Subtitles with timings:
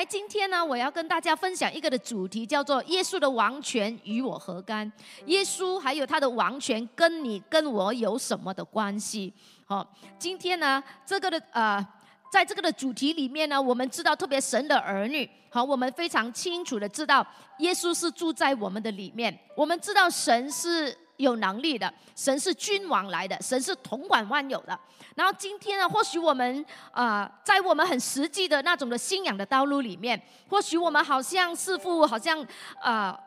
[0.00, 4.90] 来，今天呢，我要跟大家分享一个的主题，叫做“耶稣的王权与我何干”。
[5.26, 9.30] 耶稣还有他的王权，跟你跟我有什么的关系？
[9.66, 9.86] 好，
[10.18, 11.86] 今天呢，这个的呃，
[12.32, 17.26] 在这个的主题里面呢，我们知道，特别神的儿女，好，我们非常清楚的知道，
[17.58, 19.38] 耶稣是住在我们的里面。
[19.54, 20.96] 我们知道神是。
[21.22, 24.78] 有能力的神是君王来的，神是统管万有的。
[25.14, 32.46] 然后今天呢，或许我们啊，在我们很实际的那种的信仰的道路里面，或许我们好像似乎好像
[32.80, 33.18] 啊。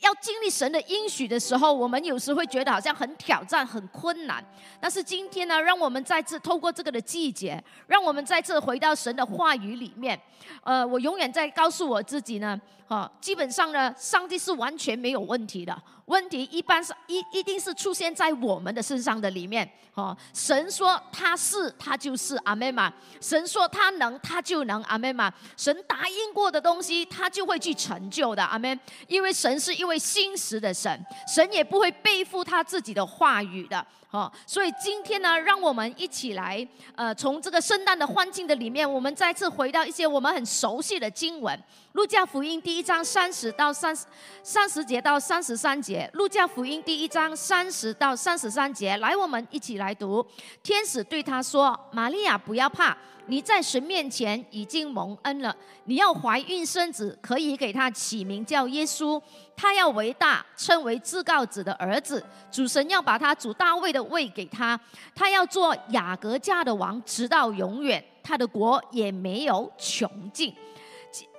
[0.00, 4.42] 要经历神的应许的时候，我们有时会觉得好像很挑战、很困难。
[4.80, 10.18] 但是今天呢，让我们再次透过这个的季节，让我们再次回到神的话语里面。
[10.62, 15.76] 呃，我永远在告诉我自己呢，哈，基本上呢，上帝是完全没有问题的。
[16.06, 19.70] 问题一般是一一定是出现在我们的身上的里面。
[19.94, 22.92] 哈，神说他是，他就是阿妹嘛。
[23.20, 25.32] 神说他能，他就能阿妹嘛。
[25.56, 28.78] 神答应过的东西，他就会去成就的阿妹。
[29.06, 29.74] 因为神是。
[29.74, 41.52] 一位心实的神，神也不会背负他自己的话语的，哦，所以今天呢，让我们一起来，呃，从这个圣诞的欢庆的里面，我们再次回到一些我们很熟悉的经文，
[41.94, 44.04] 《路加福音》第一章三十到三十
[44.44, 50.24] 三十节到三十三节，《路加福音》第一章三十到三十三节，来，我们一起来读。
[50.62, 55.56] 天使对他说：“玛利亚，不要怕。”你在神面前已经蒙恩了。
[55.86, 59.18] 你要怀孕生子，可以给他起名叫耶稣。
[59.56, 62.24] 他要为大，称为至高子的儿子。
[62.50, 64.78] 主神要把他主大卫的位给他。
[65.14, 68.04] 他要做雅各家的王，直到永远。
[68.22, 70.54] 他的国也没有穷尽。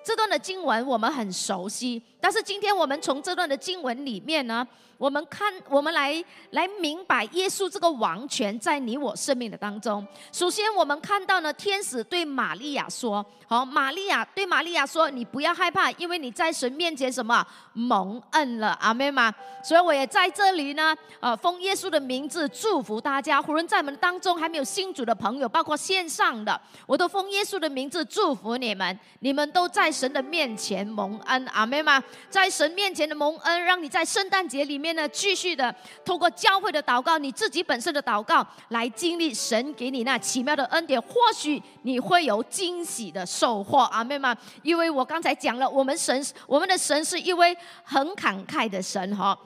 [0.06, 4.66] 这段的经文我们很熟悉，但是今天我们从这段的经文里面呢？
[4.98, 10.08] 我们看，我们来来明白耶稣这个王权在你我生命的当中。
[10.32, 19.34] 首先，我们看到呢，天使对玛利亚说：“好，玛利亚对玛利亚说，你不要害怕，因为你在神面前什么蒙恩了，阿妹吗？
[19.62, 23.42] 所以我也在这里呢，呃，奉耶稣的名字祝福大家。
[23.42, 28.98] 无论在我们当中还没有信主的朋友，包括线上的，我都奉耶稣的名字祝福你们。
[29.20, 32.04] 你们都在神的面前蒙恩，阿妹吗？
[32.30, 34.96] 在神面前的蒙恩，让你在圣诞节里面。
[34.96, 35.74] 呢，继续的
[36.04, 44.34] 通过教会的祷告，你自己本身的祷告，来经历神给你那奇妙的恩典，或许你会有惊喜的收获，阿妹妹。
[44.64, 49.38] 因为我刚才讲了，我们神，我们的神是一位很慷慨的神，哈。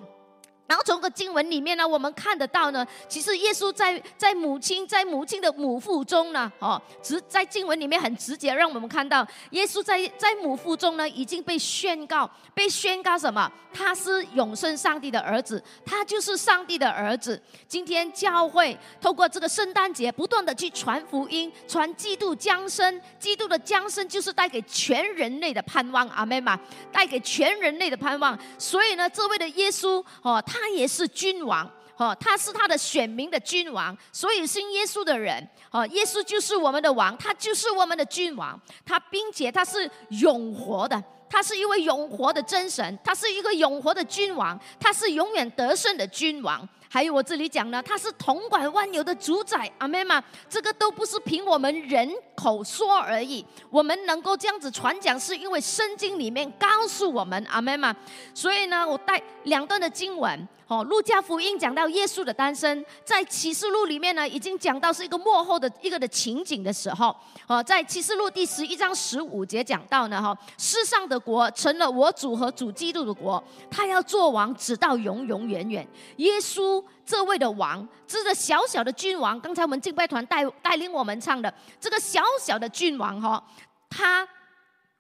[0.70, 13.52] 然后从个经文里面呢，我们看得到呢，其实耶稣在在母亲在母亲的母腹中呢，哦，直在经文里面很直接让我们看到，耶稣在在母腹中呢已经被宣告，被宣告什么？
[13.74, 17.42] 他是永生上帝的儿子，他就是上帝的儿子。
[17.68, 26.60] 今天教会透过这个圣诞节，不断的去传福音，传基督降生，基督的降生就是带给全人类的盼望，阿门嘛，
[26.92, 28.38] 带给全人类的盼望。
[28.60, 30.59] 所以呢，这位的耶稣，哦，他。
[30.60, 46.68] 他也是君王，哦，他是他的选民的君王，所以信耶稣的人，哦，耶稣就是我们的王，他就是我们的君王，他并且他是永活的，他是一位永活的真神，他是一个永活的君王，他是永远得胜的君王。
[46.92, 57.96] 还有我这里讲呢，他是统管万有的主宰，阿妹嘛，这个都不是凭我们人口说而已，我们能够这样子传讲，是因为圣经里面告诉我们，阿妹嘛。
[58.34, 60.48] 所以呢，我带两段的经文。
[60.70, 67.16] 哦，路加福音讲到耶稣的诞生，在启示录里面呢，已经讲到是一个幕后的一个的情景的时候。
[67.48, 75.88] 哦，在启示录第十一章十五节讲到呢，哈，世上的国成了我主和主基督的国，他要做王，直到永永远远。
[76.18, 83.44] 耶稣这位的王，这个小小的君王，刚才我们敬拜团带带领我们唱的这个小小的君王，哈，
[83.90, 84.28] 他。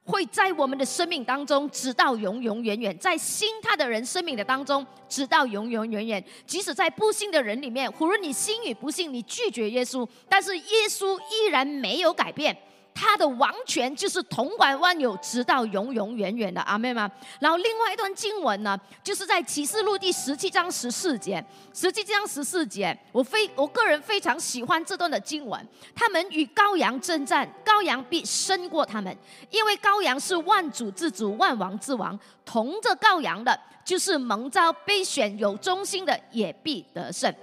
[0.05, 6.23] 会在我们的生命当中，直到永永远远，在信他的人生命的当中，直到永永远远。
[6.47, 12.57] 即使在不信的人里面，无论你信与不信，你拒绝耶稣，但是耶稣依然没有改变。
[12.99, 17.09] 他的王权就是统管万有，直到永永远远的阿妹吗？
[17.39, 21.41] 然后另外一段经文呢，就是在启示录第十七章十四节，
[21.73, 25.65] 十七章十四节，我非我个人非常喜欢这段的经文。
[25.95, 29.17] 他们与羔羊征战，羔羊必胜过他们，
[29.49, 37.33] 因为羔羊是万主之主，万王之王，同着羔羊的，就是蒙召、被选、有忠心的，也必得胜。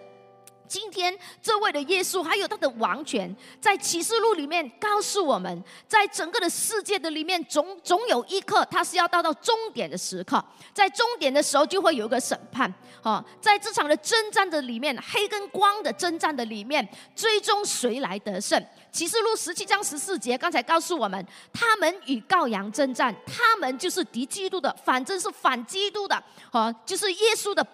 [0.69, 12.73] 今天这位的耶稣，还有他的王权，在启示录里面告诉我们，在整个的世界的里面，总总有一刻，他是要到到终点的时刻，在终点的时候就会有一个审判。
[13.03, 18.61] 哦，在这场的征战的里面，黑跟光的征战的里面，最终谁来得胜？
[18.91, 26.21] 启示录十七章十四节刚才告诉我们，他们与羔羊征战，他们就是敌基督的，反正是反基督的，
[26.51, 27.65] 哦，就是耶稣的。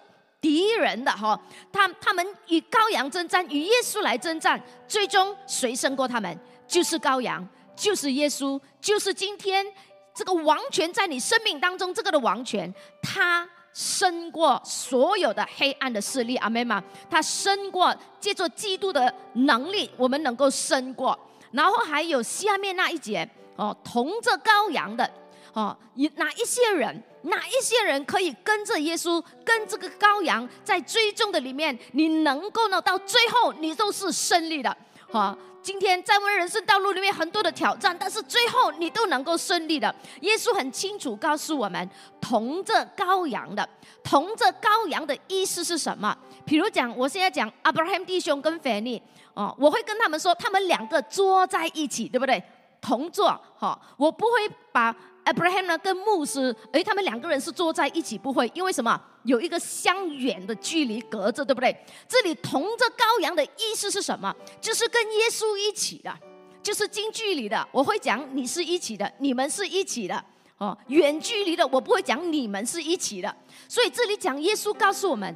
[0.43, 1.39] 敌人的哈，
[1.71, 6.37] 他他们与羔羊征战，与耶稣来征战，最终谁胜过他们？
[6.67, 7.47] 就是羔羊，
[7.77, 9.65] 就是耶稣，就是今天
[10.13, 16.83] 这个王权在你生命当中这个的王权，他胜过所有的黑暗的势力，阿门吗？
[17.09, 21.17] 他胜过借助基督的能力，我们能够胜过。
[21.51, 25.09] 然后还有下面那一节哦，同着羔羊的。
[25.53, 25.77] 哦，
[26.15, 32.81] 哪一些人，哪一些人可以跟着耶稣，跟这个羔羊在追踪的里面，你能够呢？
[32.81, 34.75] 到最后，你都是胜利的。
[35.09, 39.93] 哈，今天在我们人生道路里面很多的挑战，但是最后你都能够顺利的。
[40.21, 41.89] 耶稣很清楚告诉我们，
[42.19, 43.67] 同着羔羊的，
[44.03, 46.17] 同着羔羊的意思是什么？
[46.45, 49.01] 比如讲，我现在讲阿伯拉罕弟兄跟腓尼，
[49.33, 52.43] 哦，我会跟他们说，他们两个坐在一起，对不对？
[52.81, 53.27] 同坐，
[53.57, 54.31] 哈，我不会
[54.73, 54.93] 把。
[55.25, 59.01] Abraham 呢，跟牧师，哎，他们两个人是坐在一起，不会，因为什么？
[59.23, 61.73] 有一个相远的距离隔着，对不对？
[62.09, 64.35] 这里同着羔羊的意思是什么？
[64.59, 66.13] 就是跟耶稣一起的，
[66.61, 67.65] 就是近距离的。
[67.71, 70.25] 我会讲你是一起的，你们是一起的。
[70.57, 73.33] 哦，远距离的我不会讲你们是一起的。
[73.69, 75.33] 所以这里讲耶稣告诉我们，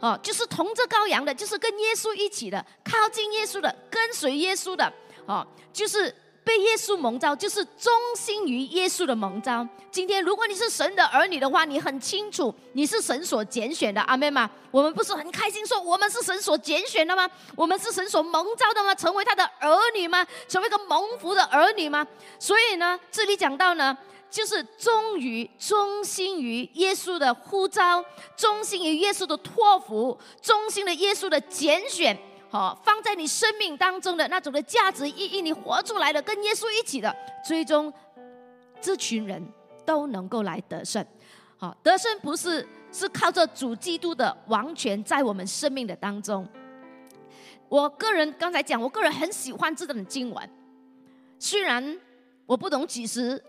[0.00, 4.92] 哦，就是同着羔羊的，就是跟耶稣一起的，靠近耶稣的，跟随耶稣的，
[5.24, 6.14] 哦，就是。
[6.50, 9.64] 被耶稣蒙召，就是忠心于耶稣的蒙召。
[9.88, 14.50] 今天，如果你是神的儿女的话，你很清楚你是神所拣选的，阿妹吗？
[14.72, 17.30] 我们不是很开心说我们是神所拣选的吗？
[17.54, 18.92] 我们是神所蒙召的吗？
[18.92, 20.26] 成为他的儿女吗？
[20.48, 22.04] 成为一个蒙福的儿女吗？
[22.40, 23.96] 所以呢，这里讲到呢，
[24.28, 28.04] 就是忠于、忠心于耶稣的呼召，
[28.36, 32.18] 忠心于耶稣的托付，忠心的耶稣的拣选。
[32.50, 37.14] 好，放在你生命当中的那种的价值意义，你活出来的，跟耶稣一起的，
[37.46, 37.92] 最终
[38.80, 39.40] 这群人
[39.86, 41.04] 都能够来得胜。
[41.56, 46.44] 好，得胜不是是靠着主基督的王权在我们生命的当中。
[47.68, 50.50] 我个人刚才讲，我个人很喜欢这段经文，
[51.38, 51.96] 虽然
[52.46, 53.40] 我不懂几时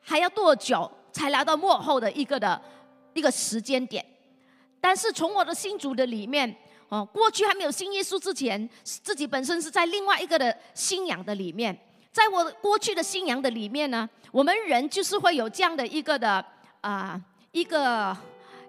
[0.00, 2.60] 还要多久才来到幕后的一个的
[3.14, 4.04] 一个时间点，
[4.80, 6.52] 但是从我的心主的里面。
[6.92, 11.74] 哦，过去还没有信耶稣之前，自己本身是在另外一个的信仰的里面，
[12.12, 16.44] 在我过去的信仰的里面呢，我们人就是会有这样的一个的
[16.82, 17.18] 啊
[17.52, 18.14] 一个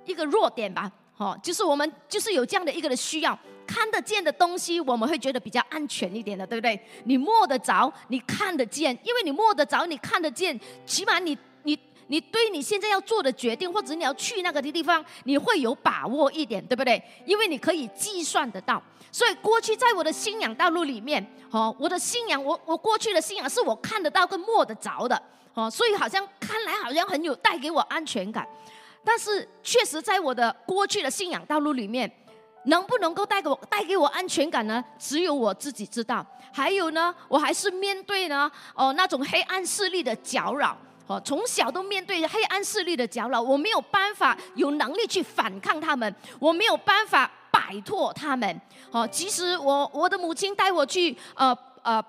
[0.05, 3.37] 一个弱点吧，哦，就是我们就是有这样的一个的需要，
[3.67, 6.79] 看得见的东西我们会觉得比较安全一点的，对不对？
[7.03, 11.37] 你摸得着，你看得见，因为你摸得着，你看得见，起码你。
[12.07, 17.01] 你对你现在要做的决定，或者你要去那个的地方，你会有把握一点，对不对？
[17.25, 18.81] 因为你可以计算得到。
[19.11, 25.21] 所以过去在我的信仰道路里面，哦，我的信仰，我我过去的信仰是我看得到跟摸得着的，
[25.53, 28.47] 哦，所以好像看来好像很有带给我安全感。
[29.03, 32.11] 但是确实在我的过去的信仰道路里面，
[32.65, 34.83] 能不能够带给我带给我安全感呢？
[34.97, 36.25] 只有我自己知道。
[36.51, 40.77] 还有呢，我还是面对呢，哦，那种黑暗势力的搅扰。
[41.13, 48.61] 哦，从小都面对黑暗势力的搅扰，我没有办法有能力去反抗他们，我没有办法摆脱他们。
[48.91, 52.01] 哦，其实我我的母亲带我去呃呃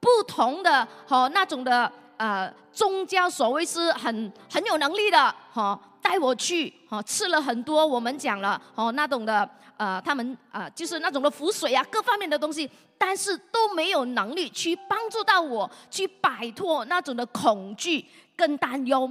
[0.00, 18.04] 不同的哦那种的呃宗教，所谓是很很有能力的哈，带我去哦吃了很多我们讲了哦那种的呃他们啊就是那种的符水啊各方面的东西，但是都没有能力去帮助到我去摆脱那种的恐惧。
[18.40, 19.06] 更担忧，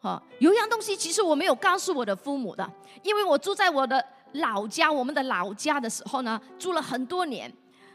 [0.00, 2.68] 哈，有一样东西其实我没有告诉我的父母的，
[3.04, 7.52] 因为我住在我的老家，我们的老家的时候呢，住了很多年，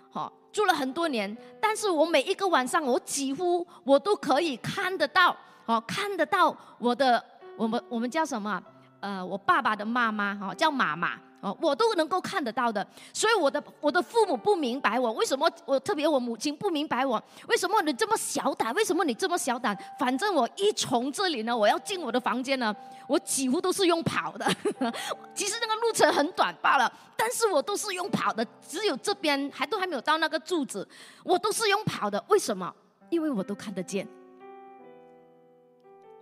[0.10, 7.22] 哈，住了很多年，但是我每一个晚上，我几乎我都可以看得到，哦，看得到我的，
[7.58, 8.64] 我们我们叫什么？
[9.02, 11.20] 呃，我爸爸的妈妈，哈，叫妈妈。
[11.40, 19.78] 哦，我都能够看得到的，所以我的我的父母不明白我为什么，我特别我母亲不明白我为什么你这么小胆，为什么你这么小胆？
[20.00, 22.76] 反正我一从这里呢，我要进我的房间呢，
[23.08, 24.46] 我几乎都是用跑的，
[25.36, 30.88] 其实那个路程很短罢了，但是我都是用跑的，只有这边还都还没有到那个柱子，
[31.24, 32.74] 我都是用跑的，为什么？
[33.10, 34.08] 因为我都看得见，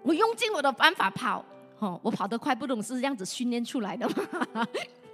[0.04, 1.44] 我用尽我的方法跑，
[1.80, 4.08] 哦，我跑得快不懂是这样子训练出来的
[4.54, 4.68] 吗？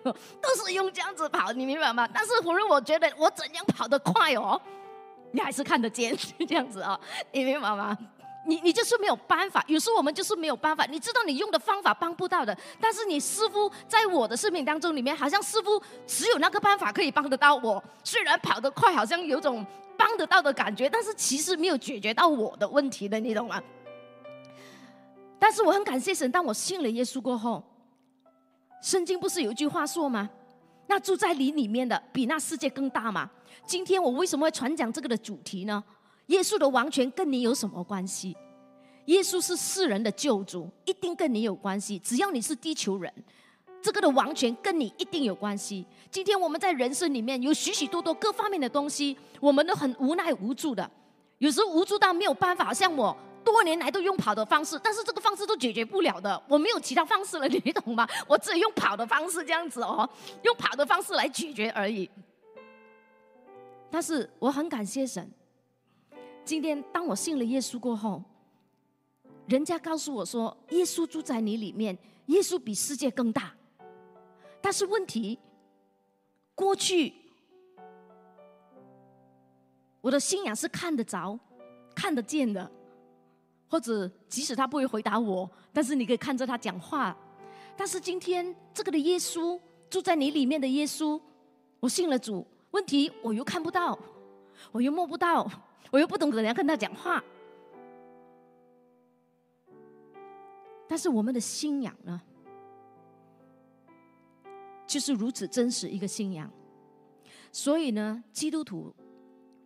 [0.42, 2.08] 都是用这样子跑，你明白吗？
[2.14, 4.60] 但是无论我觉得我怎样跑得快哦，
[5.32, 6.18] 你还是看得见
[6.48, 7.00] 这样子哦，
[7.32, 7.98] 你明白吗？
[8.44, 10.84] 你你就是没有办法，有时候我们就是没有办法。
[10.86, 17.84] 你知道你用的方法帮不到的，但是你似乎在我的生命当中里面，好像似乎只有那个办法可以帮得到我。
[18.04, 19.64] 虽然跑得快，好像有种
[19.96, 23.62] 帮得到的感觉，但是其实没有解决到我的问题的，你懂吗？
[25.38, 27.64] 但是我很感谢神，当我信了耶稣过后，
[28.82, 30.30] 圣经不是有一句话说吗？
[30.88, 33.30] 那住在你里面的比那世界更大吗？
[33.66, 35.82] 今天我为什么会传讲这个的主题呢？
[36.28, 38.36] 耶稣的王权跟你有什么关系？
[39.06, 41.98] 耶稣是世人的救主，一定跟你有关系。
[42.00, 43.14] 只要你是地球人，
[43.82, 45.86] 这个的王权跟你一定有关系。
[46.10, 50.90] 今天我们在人生里面有许许多多各方面的东西，我们都很无奈无助的，
[51.38, 52.74] 有时候无助到没有办法。
[52.74, 58.08] 像我多年来都用跑的方式，但是这个方式都解决不了的，我没有其他方式了，你懂吗？
[58.28, 60.10] 我只用跑的方式这样子哦，
[60.44, 62.10] 用跑的方式来解决而已。
[63.90, 65.30] 但是我很感谢神。
[66.46, 68.24] 今天，当我信了耶稣过后，
[69.48, 73.54] 人家告诉我说，耶稣住在你里面，耶稣比世界更大。
[74.62, 75.38] 但是问题，
[76.56, 77.14] 过去
[80.00, 81.38] 我的信仰是看得着、
[81.94, 82.72] 看得见的，
[83.72, 87.16] 或者即使他不会回答我，但是你可以看着他讲话。
[87.78, 89.58] 但是今天，这个的耶稣
[89.90, 91.20] 住在你里面的耶稣，
[91.80, 93.98] 我信了主，问题我又看不到，
[94.74, 95.50] 我又摸不到。
[95.90, 97.22] 我又不懂怎样跟他讲话，
[100.88, 102.22] 但是我们的信仰呢，
[104.88, 106.50] 就是如此真实一个信仰。
[107.52, 108.96] 所以呢，基督徒，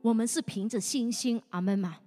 [0.01, 1.97] 我们是凭着信心，阿门嘛。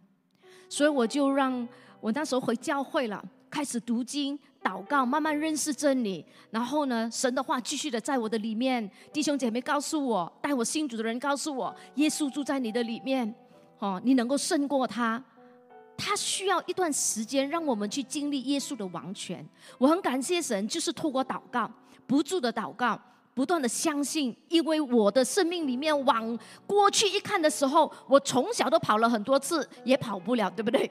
[0.68, 1.68] 所以我就让
[2.00, 6.24] 我那时候回教会了，开始读经、祷告，慢慢认识真理。
[6.50, 8.88] 然后呢，神的话继续的在我的里面。
[9.12, 13.34] 弟兄姐妹告诉我，带我信主的人告诉我，耶稣住在你的里面。
[13.80, 15.22] 哦，你能够胜过他，
[15.96, 19.46] 他需要一段时间让我们去经历耶稣的王权。
[19.78, 21.70] 我很感谢神，就是透过祷告，
[22.06, 23.00] 不住的祷告，
[23.34, 24.36] 不断的相信。
[24.48, 26.36] 因为我的生命里面往
[26.66, 30.90] 过去一看的时候，我从小都跑了很多次，也跑不了，对不对？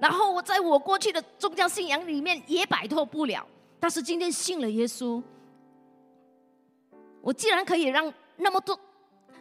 [0.00, 3.46] 然后我在我过去的宗教信仰里面也摆脱不了。
[3.78, 5.22] 但是今天信了耶稣，
[7.20, 8.78] 我既然可以让那么多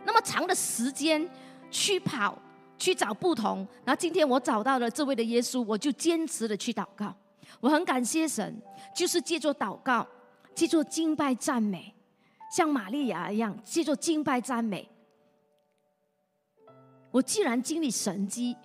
[0.04, 1.30] 那么长的时间
[1.72, 2.38] 去跑。
[2.82, 7.13] 去找不同，然后今天我找到了这位的耶稣，我就坚持的去祷告。
[7.60, 8.58] 我很感谢神，
[8.96, 10.08] 就是借助祷告，
[10.56, 11.94] 借助敬拜赞美，
[12.50, 14.89] 像玛利亚一样借助敬拜赞美。
[17.12, 18.56] 我既然经历神迹，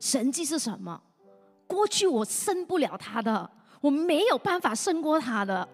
[0.00, 1.00] 神迹是什么？
[1.70, 3.48] 过去我胜不了他的，
[3.80, 5.66] 我没有办法胜过他的。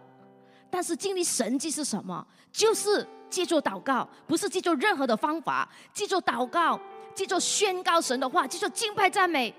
[0.68, 2.26] 但是经历神迹是什么？
[2.52, 6.78] 就是借助祷告，不是借助任何的方法，借助祷告。
[7.14, 9.54] 借助宣告神的话，借助敬拜赞美。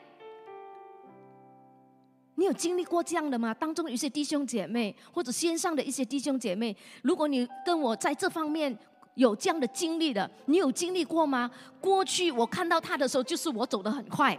[2.36, 3.51] 你有经历过这样的吗？
[3.51, 8.77] 当中有一些弟兄姐妹，或者线上的一些弟兄姐妹，如果你跟我在这方面
[9.15, 11.50] 有这样的经历的，你有经历过吗？
[11.82, 14.38] 过去我看到他的时候，就是我走得很快，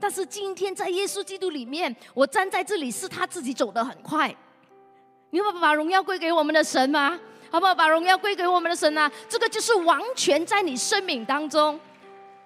[0.00, 4.34] 但是今天在耶稣基督里面，我站在这里是他自己走得很快。
[5.28, 7.20] 你要把荣耀归给我们的神吗？
[7.52, 7.74] 好不好？
[7.74, 9.10] 把荣耀归给我们的神啊！
[9.28, 11.78] 这个就是王权在你生命当中。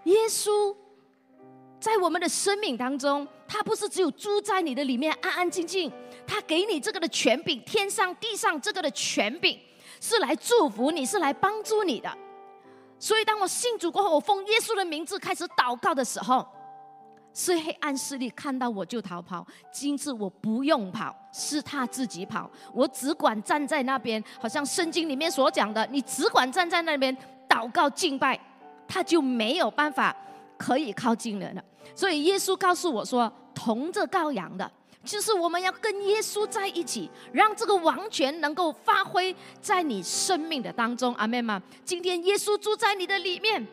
[0.05, 0.75] 耶稣
[1.79, 5.93] 在我们的生命当中，他不是只有住在你的里面安安静静，
[6.27, 9.59] 他给你这个的权柄，天上地上这个的权柄，
[10.01, 12.11] 是来祝福你，是来帮助你的。
[12.99, 16.47] 所以，当我信主过后，我奉耶稣的名字开始祷告的时候，
[17.35, 19.47] 是黑暗势力看到我就逃跑。
[19.71, 27.15] 今次我不用跑，是他自己跑，我只管站在那边，好像圣经里面所讲的，你只管站在那边
[27.47, 28.41] 祷告敬拜。
[28.87, 30.15] 他就没有办法
[30.59, 31.65] 可以靠近人了，
[31.97, 34.71] 所以耶稣告诉我说：“同着羔羊的，
[35.03, 41.61] 就是我们要跟耶稣在一起，让这个王权能够发挥在你生命的当中。”阿妹吗？
[41.83, 43.67] 今天耶稣住在你的里面，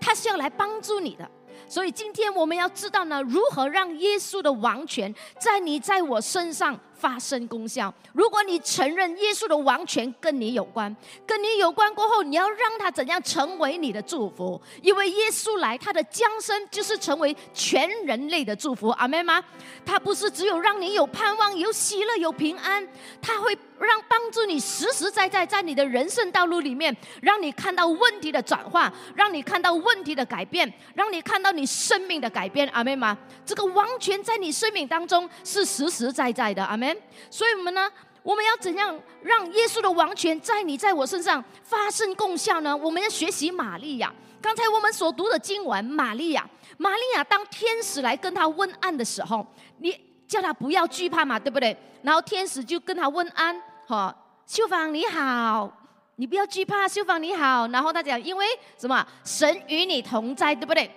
[0.00, 1.30] 他是要来帮助你的。
[1.68, 6.78] 所以今天我们要知道呢，如何让耶稣的王权在你在我身上。
[6.98, 7.92] 发生功效。
[8.12, 10.94] 如果你承认耶稣的王权跟你有关，
[11.26, 14.60] 跟你有关过后，你要让他怎样成为你的祝福？
[14.82, 18.88] 因为耶稣来，他的降生就是成为全人类的祝福。
[18.88, 19.42] 阿妹吗？
[19.84, 22.86] 他不是只有让你有盼望、有喜乐、有平安，
[23.20, 32.66] 他会让帮助你实实在在在你的人生道路里面，让你看到问题的转化，让你看到问题的改变，让你看到你生命的改变。
[32.68, 33.16] 阿妹吗？
[33.44, 36.64] 这个王权在你生命当中是实实在在的。
[36.64, 36.85] 阿妹。
[37.30, 37.90] 所以，我们呢，
[38.22, 42.76] 我们要怎样让耶稣的王权在你在我身上发生功效呢？
[42.76, 44.12] 我们要学习玛利亚。
[44.42, 49.44] 刚才我们所读的经文，玛利亚，玛利亚当天使来跟他问安的时候，
[49.78, 51.76] 你叫他不要惧怕嘛，对不对？
[52.02, 54.14] 然后天使就跟他问安，哈，
[54.46, 55.72] 秀芳你好，
[56.16, 57.66] 你不要惧怕，秀芳你好。
[57.68, 58.46] 然后他讲，因为
[58.78, 59.04] 什么？
[59.24, 60.88] 神与你同在，对不对？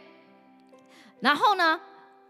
[1.19, 1.79] 然后呢，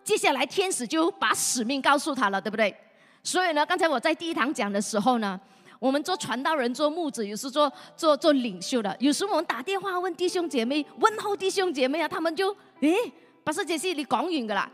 [0.04, 2.74] 接下来天使就把使命告诉他了，对不对？
[3.23, 5.39] 所以呢，刚才我在第一堂讲的时候呢，
[5.79, 12.95] 我们做传道人、做牧者，有时做做做领袖的，有时我们打电话问弟兄姐妹，问候弟兄姐妹啊，他们就诶，
[13.43, 14.69] 把这件事你讲远噶啦，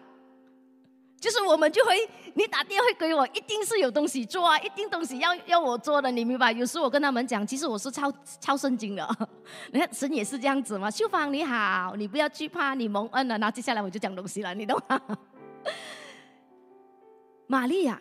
[1.19, 1.95] 就是我们就会，
[2.35, 6.51] 你打电话给我，一定是有东西做啊，一定东西要要我做的，你明白？
[6.51, 9.07] 有时我跟他们讲，其实我是抄抄圣经的，
[9.73, 10.89] 你看神也是这样子嘛。
[10.89, 15.01] 秀芳你好，你不要惧怕，你蒙恩了，然后接下来我就讲东西了，你懂吗？
[17.47, 17.99] 玛利亚。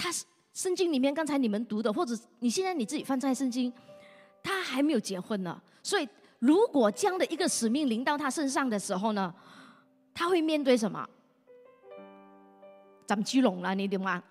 [0.00, 3.70] 他是圣经里面刚才你们读的，或者你现在你自己翻在圣经，
[4.42, 5.60] 他还没有结婚呢。
[5.82, 9.32] 所以，如果这样的一个使命临到他身上的时候呢，
[10.14, 11.06] 他会面对什么？
[13.06, 14.22] 长鸡笼了，你懂吗？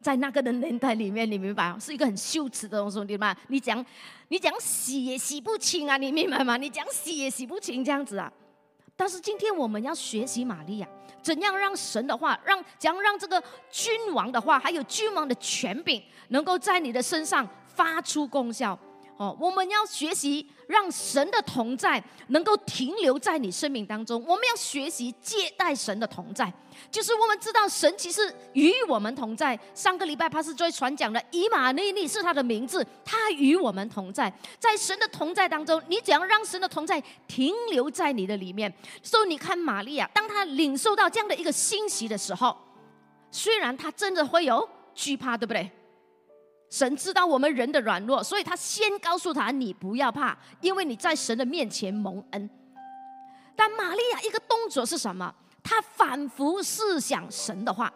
[0.00, 1.78] 在那个的年代里面，你明白？
[1.78, 3.36] 是一个很羞耻的东西，对吗？
[3.46, 3.86] 你讲，
[4.26, 6.56] 你讲洗也洗不清啊，你明白吗？
[6.56, 8.32] 你讲洗也洗不清这样子啊。
[8.96, 10.88] 但是今天我们要学习玛利亚。
[11.22, 18.78] 怎样让神的话，让怎样让这个君王的话，还有君王的权柄，能够在你的身上发出功效？
[19.22, 24.20] 哦，我们要学习让神的同在能够停留在你生命当中。
[24.26, 26.52] 我们要学习接待神的同在，
[26.90, 29.56] 就是我们知道神其实与我们同在。
[29.76, 34.32] 上个礼拜他是在传讲的，以马内利是他的名字，他与我们同在。
[34.58, 38.74] 在神的同在当中，你怎样让神的同在停留在你的里面？
[39.04, 42.56] 所以你看玛利亚，当他领受到这样的一个信息的时候，
[43.30, 45.70] 虽然他真的会有惧怕，对不对？
[46.72, 52.48] 神知道我们人的软弱，所以他先告诉他：“你不要怕，因为你在神的面前蒙恩。”
[53.54, 55.34] 但玛利亚一个动作是什么？
[55.62, 57.92] 她反复思想神的话。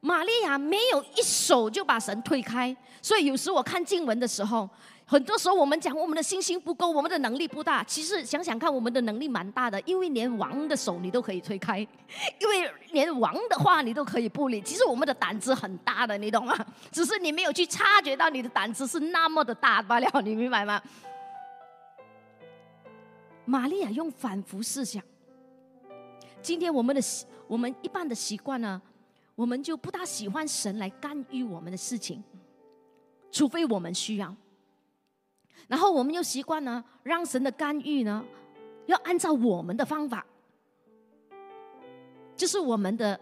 [0.00, 4.70] 玛利亚没有一手就把神推开，所以有时我看经文的时候。
[5.12, 7.84] 很多时候我们讲我们的信心不够，我们的能力不大。
[7.84, 11.80] 其实想想看，我们的能力蛮大的，因为连王的手你都可以推开，
[12.40, 14.62] 因为连王的话你都可以不理。
[14.62, 16.56] 其实我们的胆子很大的，你懂吗？
[16.90, 20.80] 只是你没有去察觉到你的胆子是那么的大罢了，你明白吗？
[23.44, 25.02] 玛利亚用反复思想。
[26.40, 28.80] 今天我们的习我们一般的习惯呢，
[29.34, 32.24] 我们就不大喜欢神来干预我们的事情，
[33.30, 34.34] 除非我们需要。
[35.68, 38.24] 然后我们又习惯呢，让神的干预呢，
[38.86, 40.24] 要按照我们的方法，
[42.36, 43.18] 就是我们的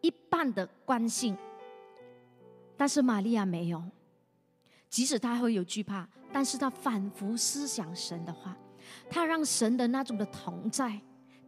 [0.00, 1.36] 一半的惯性。
[2.76, 3.82] 但是玛利亚没有，
[4.90, 8.54] 即使她会有惧怕，但是她反复思想神的话，
[9.08, 11.00] 她让神的那种的同在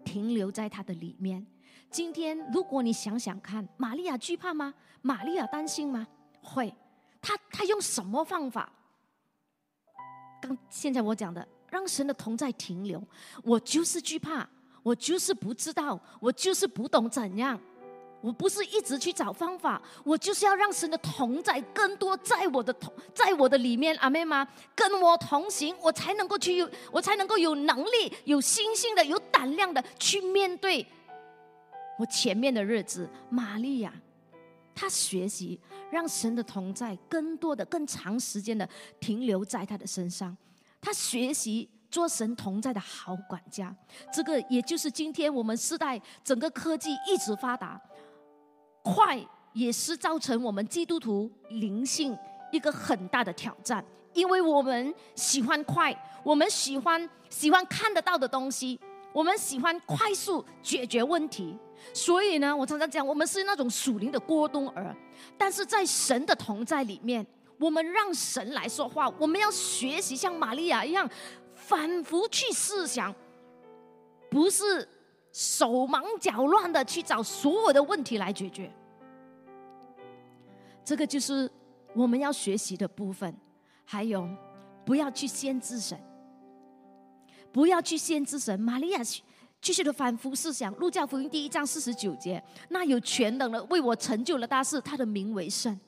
[0.04, 1.46] 停留在她的里面。
[1.90, 4.72] 今天如果你想想看，玛利亚惧怕吗？
[5.02, 6.06] 玛利亚担心吗？
[6.42, 6.74] 会。
[7.20, 8.72] 她她用什么方法？
[10.40, 13.02] 刚现在我讲的，让神的同在停留，
[13.42, 14.48] 我就是惧怕，
[14.82, 17.58] 我就是不知道，我就是不懂怎样，
[18.20, 24.46] 我不是一直去找方法，我就是要让神的同在更多在我的同，在我的里面，阿妹吗？
[24.74, 30.86] 跟我同行，我才能够去，我才能够有能力、有信心的、有胆量的去面对
[31.98, 33.08] 我前面的日子。
[33.28, 33.92] 玛利亚。
[34.80, 35.58] 他学习
[35.90, 38.68] 让神的同在更多的、更长时间的
[39.00, 40.36] 停留在他的身上。
[40.80, 43.74] 他学习做神同在的好管家。
[44.12, 47.80] 这个也就是今天我们时代整个科技一直发达，
[48.84, 49.20] 快
[49.52, 52.16] 也是造成我们基督徒灵性
[52.52, 53.84] 一个很大的挑战。
[54.14, 58.78] 因为我们喜欢快，我们喜欢喜欢看得到的东西，
[59.12, 61.58] 我们喜欢快速解决问题。
[61.94, 64.94] 所以呢，我常常讲，我们是那种属灵的郭冬儿，
[65.36, 67.26] 但是在神的同在里面，
[67.58, 69.08] 我们让神来说话。
[69.18, 71.08] 我们要学习像玛利亚一样，
[71.54, 73.14] 反复去思想，
[74.30, 74.88] 不是
[75.32, 78.72] 手忙脚乱的去找所有的问题来解决。
[80.84, 81.50] 这个就是
[81.94, 83.34] 我们要学习的部分。
[83.84, 84.28] 还有，
[84.84, 85.98] 不要去限制神，
[87.50, 88.60] 不要去限制神。
[88.60, 89.00] 玛利亚。
[89.60, 95.78] 继续的反复思想，《路加福音》第一章四十九节，那有全能的为我成就了大事，他的名为圣。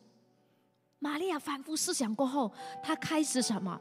[0.99, 2.53] 玛利亚反复思想过后，
[2.83, 3.81] 他开始什么？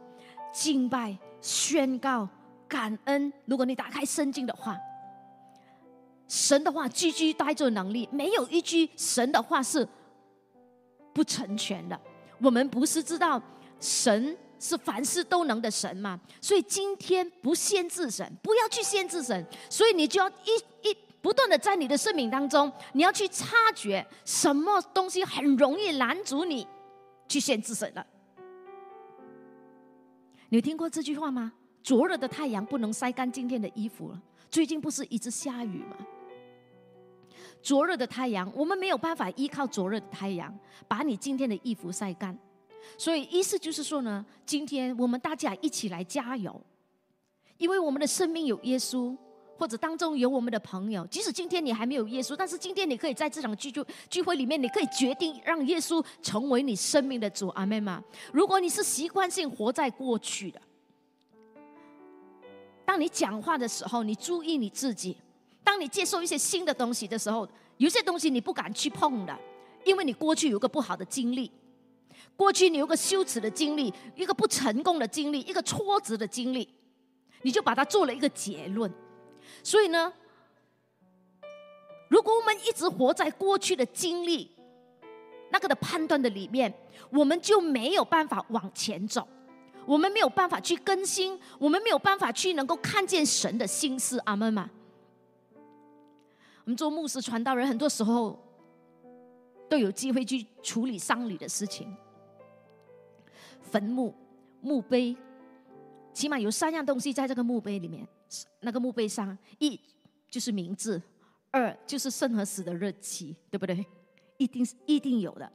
[0.53, 2.27] 敬拜、宣告、
[2.67, 3.31] 感恩。
[3.45, 4.77] 如果你打开圣经的话，
[6.27, 9.87] 神的话句句带着能力，没有一句神的话是
[11.13, 11.99] 不成全的。
[12.39, 13.41] 我们不是知道
[13.79, 16.19] 神是凡事都能的神吗？
[16.41, 26.67] 所以今天不限制神，不要去限制神，所以你就要一一不断的在你的生命当中，你要去察觉什么东西很容易拦阻你
[27.27, 28.05] 去限制神了。
[30.49, 31.53] 你听过这句话吗？
[31.81, 34.21] 灼热的太阳不能晒干今天的衣服了。
[34.51, 35.95] 最近不是一直下雨吗？
[37.61, 42.37] 灼热的太阳，我们没有办法依靠灼热的太阳把你今天的衣服晒干。
[42.97, 46.59] 所以意思就是说呢，今天我们大家一起来加油，
[47.57, 49.15] 因为我们的生命有耶稣，
[49.57, 51.05] 或者当中有我们的朋友。
[51.07, 57.49] 即使今天你还没有耶稣，但是今天你可以在这场聚聚聚会里面，你可以决定让耶稣成为你生命的主。
[57.49, 58.03] 阿门吗？
[58.31, 60.61] 如果你是习惯性活在过去的。
[62.85, 65.13] 当你讲话的时候，你注意你自己；
[65.63, 69.39] 当你接受一些新的东西的时候，有些东西你不敢去碰的，
[69.85, 71.51] 因为你过去有个不好的经历，
[72.39, 76.73] 过去你有个羞耻的经历，一个不成功的经历，一个挫折的经历，
[77.41, 78.89] 你就把它做了一个结论。
[79.61, 80.13] 所以呢，
[82.07, 84.55] 如果我们一直活在过去的经历
[85.51, 86.73] 那个的判断的里面，
[87.11, 89.27] 我们就没有办法往前走。
[89.85, 94.69] 我们没有办法去更新，我们没有办法去能够看见神的心思，阿门吗？
[96.63, 98.39] 我们做牧师传道人，很多时候
[99.67, 101.93] 都有机会去处理丧礼的事情。
[103.61, 104.15] 坟墓、
[104.61, 105.15] 墓碑，
[106.13, 108.07] 起码有三样东西在这个墓碑里面。
[108.59, 109.79] 那个墓碑上，一
[110.29, 111.01] 就是名字，
[111.49, 113.85] 二就是生和死的日期，对不对？
[114.37, 115.51] 一定一定有的。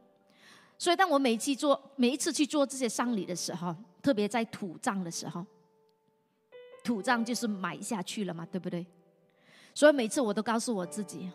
[0.77, 5.47] 所以，当我每次做每一次去做这些丧礼的时候，特别在土葬的时候，
[6.83, 8.85] 土葬就是埋下去了嘛，对不对？
[9.73, 11.31] 所以每次我都告诉我自己，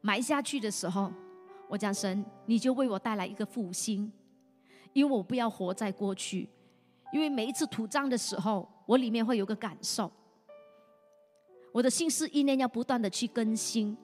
[0.00, 1.12] 埋下去的时候，
[1.68, 4.12] 我讲神，你就为我带来一个复兴，
[4.96, 6.48] 因为我不要活在过去，
[7.12, 10.10] 因为每一次土葬的时候，我里面会有个感受，
[11.70, 13.94] 我的心思意念要不断的去更新，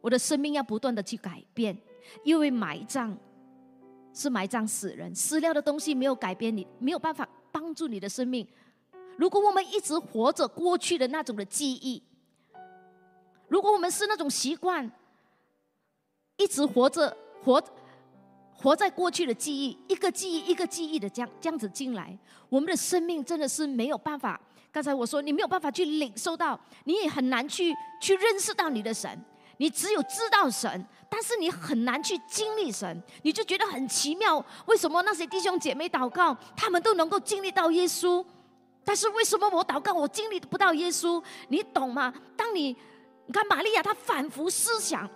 [0.00, 1.76] 我的生命要不断的去改变，
[2.22, 3.18] 因为埋葬。
[4.14, 8.46] 是埋葬死人，死掉的东西没有改变你，没有办法帮助你的生命。
[9.16, 12.02] 如果我们一直活着过去的那种的记忆，
[13.48, 14.90] 如果我们是那种习惯，
[16.36, 17.62] 一直活着活
[18.60, 22.16] 活在过去的记忆，一个记忆一个记忆的这样这样子进来，
[22.48, 24.40] 我们的生命真的是没有办法。
[24.72, 29.18] 刚才我说你没有办法去领受到，你也很难去去认识到你的神。
[29.60, 34.44] 你只有知道神，但是你很难去经历神，你就觉得很奇妙。
[34.66, 38.24] 为什么那些弟兄姐妹祷告，他们都能够经历到耶稣，
[38.84, 41.20] 但是为什么我祷告我经历不到耶稣？
[41.48, 42.14] 你懂吗？
[42.36, 42.76] 当你
[43.26, 45.08] 你看玛利亚，她反复思想。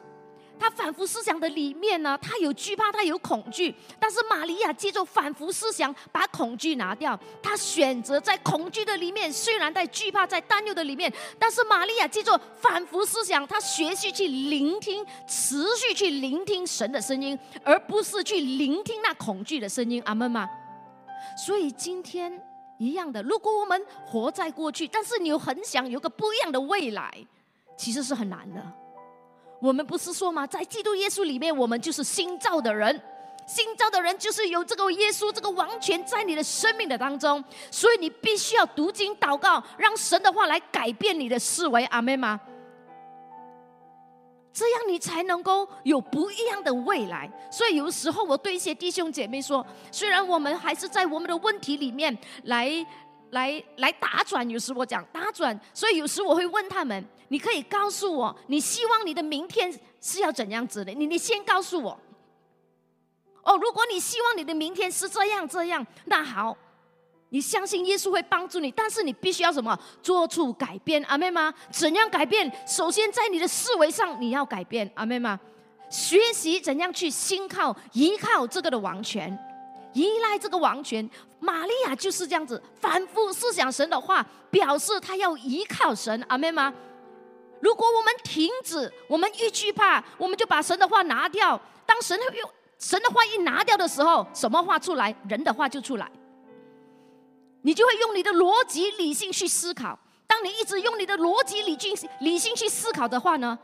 [0.63, 3.75] 他反复思想的里面呢，他有惧怕，他有恐惧。
[3.99, 7.19] 但是玛利亚借着反复思想，把恐惧拿掉。
[7.43, 20.01] 他选择在恐惧的里面，虽然在惧怕、在担忧的里面，但是玛利亚借着反复思想，他学习去聆听，持续去聆听神的声音，而不是去聆听那恐惧的声音。
[20.07, 20.49] 阿门吗？
[21.45, 22.41] 所以今天
[22.79, 27.13] 一样的，如果我们活在过去，但是你又很想有个不一样的未来，
[27.77, 28.63] 其实是很难的。
[29.63, 30.45] 我们不是说吗？
[30.45, 33.01] 在基督耶稣里面，我们就是新造的人。
[33.47, 41.85] 新造的人就是有这个耶稣这个王权在你的生命的当中，所以你必须要读经祷告，让神的话来改变你的思维。
[41.87, 42.41] 阿妹吗？
[44.53, 47.31] 这样你才能够有不一样的未来。
[47.49, 52.85] 所以有时候我对一些弟兄姐妹说，虽然我们还是在我们的问题里面来。
[53.33, 60.93] 来来打转，有时我讲打转，所以有时我会问他们：你可以告诉我，你希望你的明天是要怎样子的？
[60.93, 61.99] 你你先告诉我。
[63.43, 66.55] 哦，如果你希望你的明天是这样这样，那好，
[67.31, 69.75] 你相信耶稣会帮助你，但是你必须要什么？
[70.03, 71.55] 做出改变，阿妹吗？
[71.71, 72.53] 怎样改变？
[72.67, 75.41] 首先在你的思维上你要改变，阿妹吗？
[75.89, 79.33] 学习怎样去信靠、依靠这个的王权。
[79.95, 81.09] 依赖这个王权，
[81.41, 86.23] 玛利亚就是这样子，反复思想神的话，表示他要依靠神。
[86.29, 86.75] 阿妹吗？
[87.63, 91.59] 如果我们停止，我们一惧怕，我们就把神的话拿掉。
[91.87, 95.15] 当神用神的话一拿掉的时候，什么话出来？
[95.29, 96.11] 人的话就出来。
[97.63, 99.99] 你就会用你的逻辑理性去思考。
[100.27, 103.59] 当你一直用你的逻辑理性理性去思考的话呢，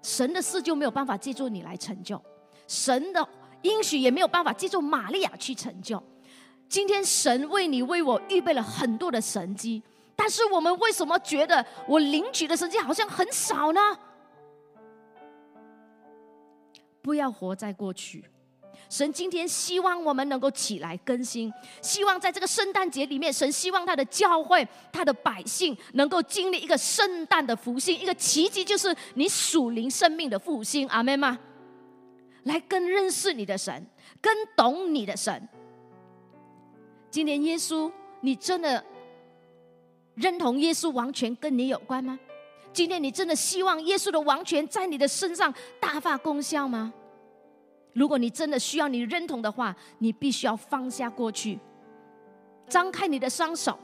[0.00, 2.20] 神的事就没有办法借助你来成就。
[2.66, 3.28] 神的。
[3.62, 6.02] 应许也没有办法借助玛利亚去成就。
[6.68, 9.80] 今天神为你为我预备了很多的神机，
[10.22, 13.80] 但是我们为什么觉得我领取的神迹好像很少呢？
[17.02, 18.24] 不要活在过去。
[18.88, 30.86] 神今天希望我们能够起来更新，希望在这个圣诞节里面，神希望他的教会、他的百姓能够经历一个圣诞的复兴，一个奇迹，就是你属灵生命的复兴。
[30.86, 31.36] 阿门吗？
[32.44, 33.84] 来更认识你的神，
[34.20, 35.48] 更懂你的神。
[37.10, 38.84] 今年耶稣，你真的
[40.14, 42.18] 认同耶稣王权跟你有关吗？
[42.72, 46.92] 今天你真的希望耶稣的王权在你的身上大发功效吗？
[47.92, 51.58] 如果你真的需要你认同的话，你必须要放下过去，
[52.68, 53.78] 张开你的双手，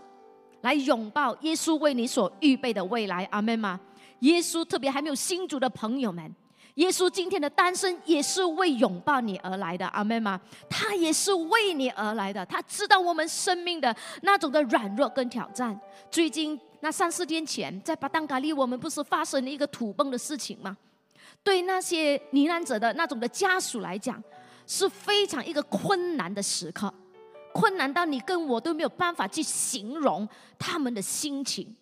[0.62, 3.28] 来拥抱耶稣为你所预备的未来。
[3.30, 3.78] 阿门吗？
[4.20, 6.34] 耶稣特别还没有新主的朋友们，
[6.78, 9.84] 耶稣今天的诞生也是为拥抱你而来的。
[9.88, 10.40] 阿妹吗？
[10.70, 15.78] 他也是为你而来的，他知道我们生命的那种的软弱跟挑战。
[16.08, 20.76] 最近那三四天前，在巴当卡利，我们不是发生了一个土崩的事情吗？
[21.42, 24.22] 对那些罹难者的那种的家属来讲，
[24.64, 26.94] 是非常一个困难的时刻，
[27.52, 31.74] 困难到你跟我都没有办法去形容他们的心情。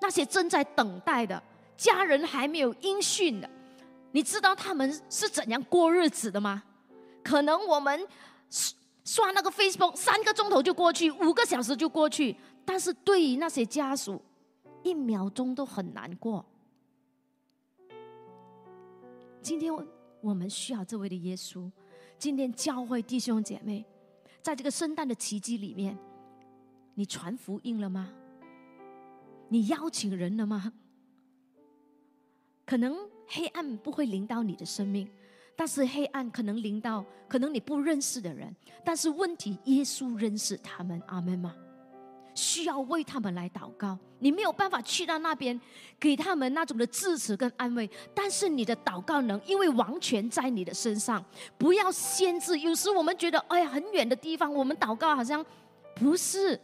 [0.00, 1.42] 那些正在等待的
[1.76, 3.50] 家人还没有音讯的，
[4.12, 6.62] 你知道他们是怎样过日子的吗？
[7.22, 8.06] 可能我们
[9.04, 14.22] 刷那个 Facebook 三个钟头就过去，五个小时就过去，但是对于那些家属，
[14.82, 16.44] 一秒钟都很难过。
[19.42, 19.72] 今天
[20.20, 21.70] 我们需要这位的耶稣。
[22.18, 23.84] 今天教会弟兄姐妹，
[24.42, 25.96] 在这个圣诞的奇迹里面，
[26.94, 28.10] 你传福音了吗？
[29.48, 30.72] 你邀请人了吗？
[32.66, 35.08] 可能黑暗不会临到你的生命，
[35.54, 38.54] 但是黑暗可能临到可能你不认识的人。
[38.84, 41.00] 但是问题，耶稣认识他们。
[41.06, 41.54] 阿门吗？
[42.34, 45.60] 需要为他们来祷告，你没有办法去到那边
[45.98, 51.24] 给他们那种的支持跟安慰，但是你的祷告能，因为王权在你的身上，
[51.58, 52.56] 不要限制。
[52.60, 55.44] 有时我们觉得，哎呀，很远的地方，我们祷告好像
[55.96, 56.60] 不是。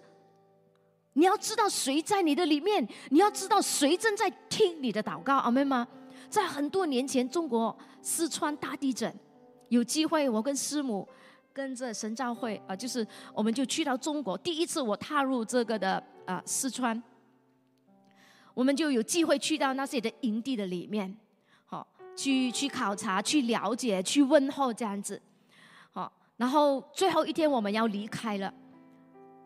[1.14, 5.88] 你要知道谁在你的里面，你要知道谁正在听你的祷告，阿妹吗？
[6.34, 9.14] 在很多年前，中国四川大地震，
[9.68, 11.08] 有机会我跟师母。
[11.52, 14.36] 跟着神教会啊，就是我们就去到中国。
[14.36, 17.00] 第一次我踏入这个的啊四川，
[18.54, 21.16] 我们就有机会去到那些的营地的里面，
[21.64, 25.22] 好去去考察、去了解、去问候这样子，
[25.92, 26.12] 好。
[26.36, 28.52] 然后最后一天我们要离开了，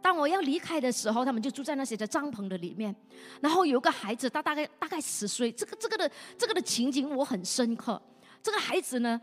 [0.01, 2.95] 当我要离开的时候，他们就住在那些的帐篷的里面。
[3.41, 8.01] 然后有个孩子，他大概大概十岁，这个这个的这个的情景我很深刻。
[8.43, 9.21] 这个孩子呢，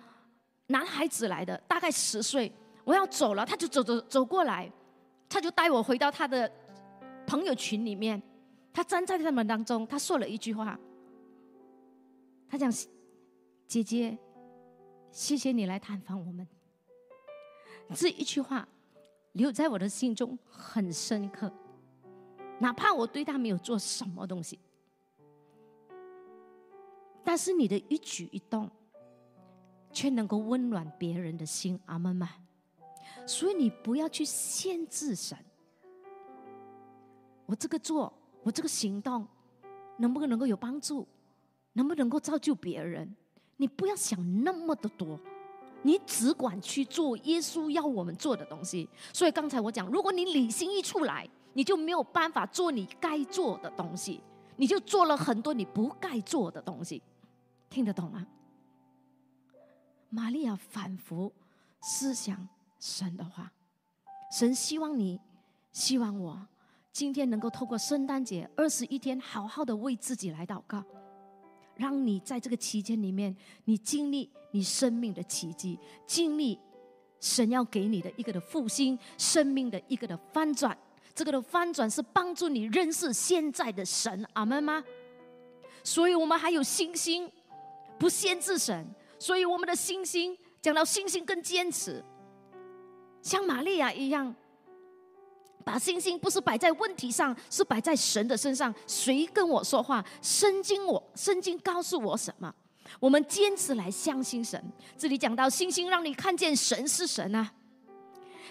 [0.68, 2.52] 男孩子来的，大概十岁。
[2.84, 4.72] 我要走了，他就走走走过来，
[5.28, 6.52] 他就带我回到他的
[7.26, 8.22] 朋友群里面。
[8.72, 10.78] 他站在他们当中，他说了一句话
[12.48, 12.70] ：“他讲，
[13.66, 14.18] 姐姐，
[15.12, 16.46] 谢谢你来探访我们。”
[17.96, 18.68] 这一句话
[19.36, 21.52] 留在我的心中很深刻，
[22.60, 24.58] 哪怕我对他没有做什么东西，
[27.24, 28.70] 但是你的一举一动
[29.92, 31.78] 却能够温暖别人的心。
[31.86, 32.30] 阿门吗？
[33.28, 35.38] 所以你不要去限制神。
[37.46, 39.28] 我这个做，我这个行动，
[39.98, 41.06] 能不能够有帮助？
[41.74, 43.14] 能不能够造就别人？
[43.58, 45.20] 你不要想那么的多，
[45.86, 48.90] 你只管去做耶稣要我们做的东西。
[49.14, 54.20] 所以刚才我讲，如果你理性一出来，你就没有办法做你该做的东西，
[54.56, 57.04] 你就做了很多你不该做的东西。
[57.70, 58.26] 听得懂吗？
[60.10, 61.32] 玛利亚反复
[61.82, 62.50] 思想。
[62.78, 63.52] 神的话，
[64.32, 65.20] 神希望你，
[65.72, 66.48] 希望我，
[66.92, 70.84] 今天能够透过圣诞节二十一天，好好的为自己来祷告，
[71.78, 73.36] 让你在这个期间里面，
[73.66, 76.60] 你经历你生命的奇迹，经历
[77.20, 80.78] 神要给你的一个的复兴，生命的一个的翻转。
[81.14, 84.84] 这个的翻转是帮助你认识现在的神，阿门吗？
[85.84, 87.32] 所以我们还有信心，
[87.98, 88.86] 不限制神。
[89.18, 92.04] 所以我们的信心，讲到信心更坚持。
[93.22, 94.36] 像玛利亚一样，
[95.66, 98.74] 把信心不是摆在问题上，是摆在神的身上。
[98.86, 100.06] 谁跟我说话？
[100.22, 102.54] 圣经我圣经告诉我什么？
[103.00, 104.64] 我们坚持来相信神。
[104.96, 107.52] 这里讲到信心，让你看见神是神啊！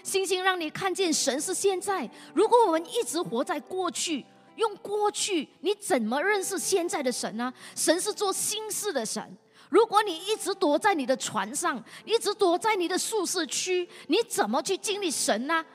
[0.03, 2.07] 信心让你看见神是现在。
[2.33, 4.25] 如果我们一直活在过去，
[4.57, 7.51] 用过去，你怎么认识现在的神呢？
[7.75, 9.37] 神是做新事的神。
[9.69, 15.65] 如果你一直躲在你的船上，一直躲在你的舒适区，你怎么去经历神呢？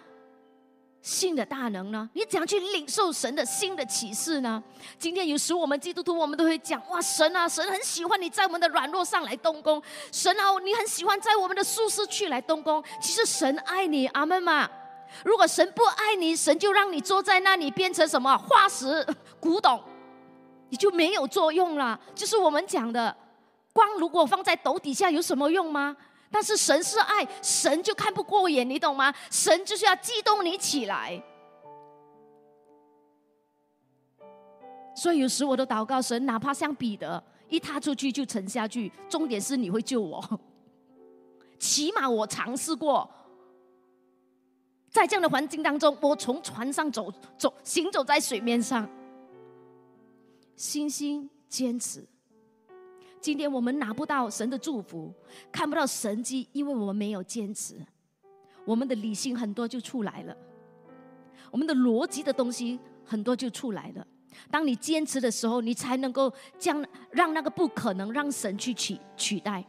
[1.03, 2.09] 新的大能呢？
[2.13, 4.63] 你怎样去领受神的新的启示呢？
[4.99, 9.83] 今天有时我们基督徒，我们都会讲：哇，神啊，神很喜欢你在我们的软弱上来动工。
[10.13, 12.83] 神啊，你很喜欢在我们的舒适区来动工。
[13.01, 14.69] 其实神爱你，阿门嘛。
[15.25, 19.05] 如果神不爱你，神就让你坐在那里变成什么化石、
[19.41, 19.83] 古董，
[20.69, 21.99] 你就没有作用了。
[22.15, 23.17] 就是我们讲的，
[23.73, 25.97] 光如果放在斗底下有什么用吗？
[26.31, 29.13] 但是神是爱，神就看不过眼，你懂吗？
[29.31, 31.23] 神就是要激动你起来。
[34.95, 40.41] 所以有时我都祷告神，哪怕像彼得一踏出去就沉下去，重点是你会救我。
[41.59, 43.09] 起码我尝试过，
[44.91, 48.89] 在这样的环境当中，我从船上走走行走在水面上，
[50.55, 52.07] 星星坚持。
[53.21, 55.13] 今天我们拿不到神的祝福，
[55.53, 57.75] 看不到神迹，因为我们没有坚持。
[58.65, 60.37] 我们的理性很多就出来了，
[61.51, 64.07] 我们的逻辑的东西很多就出来了。
[64.51, 69.65] 当你坚持的时候，你才能够将让那个不可能让神去取取代。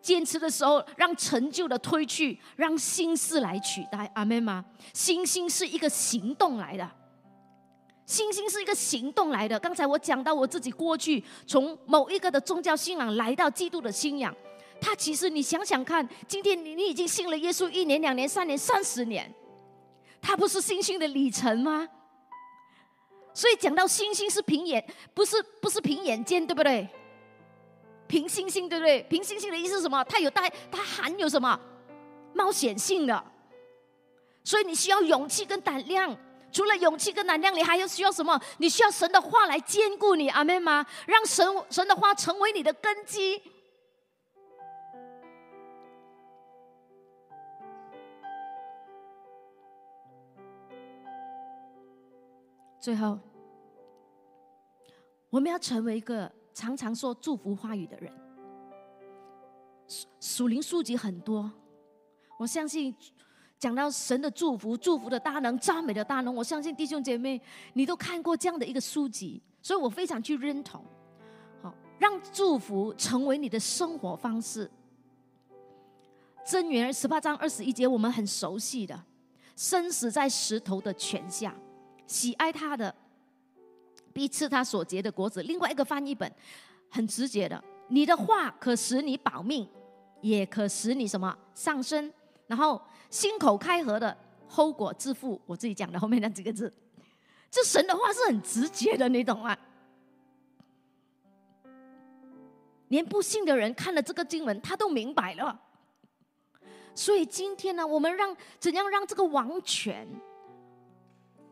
[0.00, 4.10] 坚持的时候，让成就的推去，让心事来取代。
[4.14, 4.64] 阿妹吗？
[4.92, 6.90] 心心是一个行动来的。
[8.06, 9.58] 信心是一个行动来的。
[9.58, 14.34] 刚才我讲到我自己过去从某一个的宗教信仰来到基督的信仰，
[14.80, 19.32] 他其实你想想看，今天你你已经信了耶稣一年、两年、三年、三十年，
[20.20, 21.88] 他不是信心的里程吗？
[23.32, 26.86] 所以讲到信心是凭眼，不是不是凭眼见，对不对？
[28.06, 29.02] 凭信心，对不对？
[29.08, 30.04] 凭信心的意思是什么？
[30.04, 31.58] 它有带，它含有什么
[32.34, 33.24] 冒险性的，
[34.44, 36.14] 所以你需要勇气跟胆量。
[36.54, 38.40] 除了勇气跟胆量，你还要需要什么？
[38.58, 40.86] 你需要神的话来兼顾你，阿妹吗？
[41.04, 43.42] 让神神的话成为你的根基。
[52.78, 53.18] 最后，
[55.30, 58.12] 我们要成为一个常常说祝福话语的人。
[59.88, 61.50] 属属灵书籍很多，
[62.38, 62.96] 我相信。
[63.58, 67.40] 讲到神的祝福、祝福的大能、赞美的大能，我相信弟兄姐妹
[67.72, 70.84] 你都看过这样的一个书籍，所以我非常去认同。
[71.62, 74.70] 好，让祝福成为你的生活方式。
[76.46, 79.02] 真言十八章二十一节，我们很熟悉的，
[79.56, 81.54] 生死在石头的泉下，
[82.06, 82.94] 喜爱他的
[84.12, 85.42] 必吃他所结的果子。
[85.44, 86.30] 另外一个翻译本
[86.90, 89.66] 很直接的，你的话可使你保命，
[90.20, 92.12] 也可使你什么上升。
[92.46, 92.78] 然后
[93.10, 94.16] 心口开合的
[94.48, 96.72] 后果自负，我自己讲的后面那几个字，
[97.50, 99.56] 这神的话是很直接的，你懂吗？
[102.88, 105.60] 连不信的人看了这个经文，他都明白了。
[106.94, 110.06] 所以今天呢，我们让怎样让这个王权，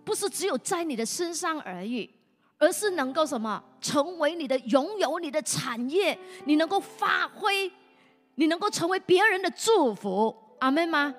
[0.04, 2.08] 不是只有在你的身上而已，
[2.58, 7.72] 而是能够什么，成为你的拥有你的产业，你能够发挥，
[8.36, 10.36] 你能够成为别人的祝福。
[10.60, 11.12] 阿门吗？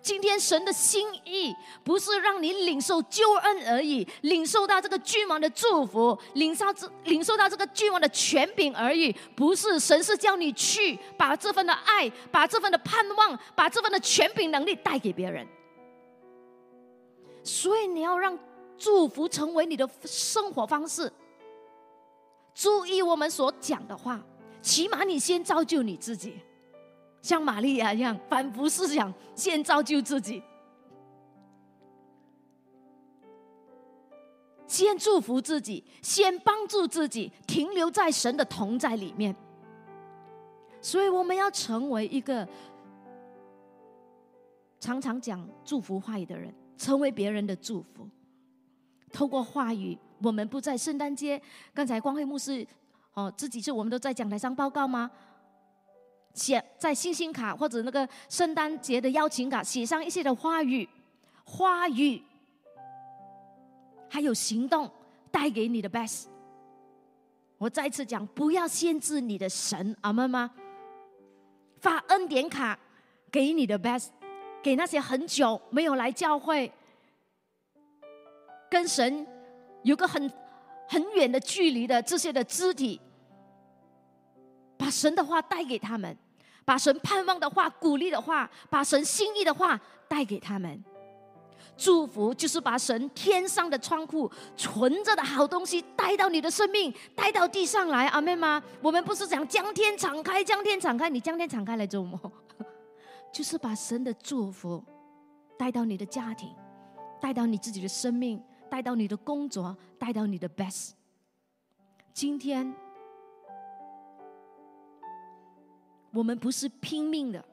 [0.00, 9.14] 今天神的心意不是让你领受救恩而已，领受到这个君王的祝福，领受这领受到这个君王的权柄而已。
[9.34, 15.46] 不是神是叫你去把这份的爱，把这份的盼望，把这份的权柄能力带给别人。
[17.42, 18.38] 所以你要让
[18.76, 21.12] 祝福成为你的生活方式。
[22.54, 24.20] 注意我们所讲的话，
[24.62, 26.38] 起码你先造就你自己。
[27.26, 30.40] 像玛利亚一样，反复思想，先造就自己，
[34.68, 39.34] 先祝福自己，先帮助自己，停留在神的同在里面。
[40.80, 42.46] 所以，我们要成为一个
[44.78, 48.08] 常常讲祝福话语的人，成为别人的祝福。
[49.12, 51.42] 透过话语，我们不在圣诞节。
[51.74, 52.64] 刚才光辉牧师
[53.14, 55.10] 哦，这几次我们都在讲台上报告吗？
[56.36, 60.86] 写在星星卡或者那个圣诞节的邀请卡，写上一些的话语、
[61.44, 62.22] 话语，
[64.08, 64.88] 还有行动
[65.30, 66.26] 带给你的 best。
[67.56, 70.50] 我再次讲，不要限制你的神，阿门吗？
[71.80, 72.78] 发恩典卡
[73.32, 74.08] 给你的 best，
[74.62, 76.70] 给那些很久没有来教会、
[78.68, 79.26] 跟神
[79.84, 80.30] 有个很
[80.86, 83.00] 很远的距离的这些的肢体，
[84.76, 86.14] 把神的话带给他们。
[86.66, 90.84] 把神盼望的话、鼓励的话、把神心意的话带给他们，
[91.76, 98.08] 祝福就是把神天上的仓库存着的好东西带到你的生命，带到地上来。
[98.08, 98.62] 阿妹吗？
[98.82, 102.20] 我们不是讲将天敞开，将天敞开，你将天敞开来做么？
[103.32, 104.82] 就是把神的祝福
[105.56, 106.52] 带到你的家庭，
[107.20, 110.90] 带到你自己的生命，带到你的工作，带到你的 best。
[112.12, 112.74] 今天，
[116.16, 117.44] 我们不是拼命的，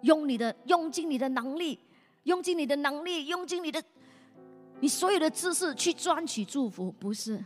[0.00, 1.78] 用你的用尽你的能力，
[2.24, 3.80] 用尽你的能力，用尽你的
[4.80, 7.44] 你所有的知识去赚取祝福，不是。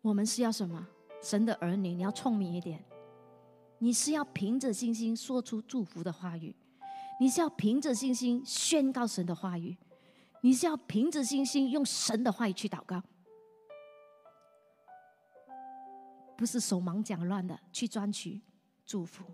[0.00, 0.88] 我们是要什么？
[1.20, 2.82] 神的儿女，你要聪明一点。
[3.78, 6.54] 你是要凭着信心说出祝福的话语，
[7.20, 9.76] 你是要凭着信心宣告神的话语，
[10.40, 13.02] 你是要凭着信心用神的话语去祷告，
[16.38, 18.40] 不是手忙脚乱的去赚取
[18.86, 19.24] 祝福。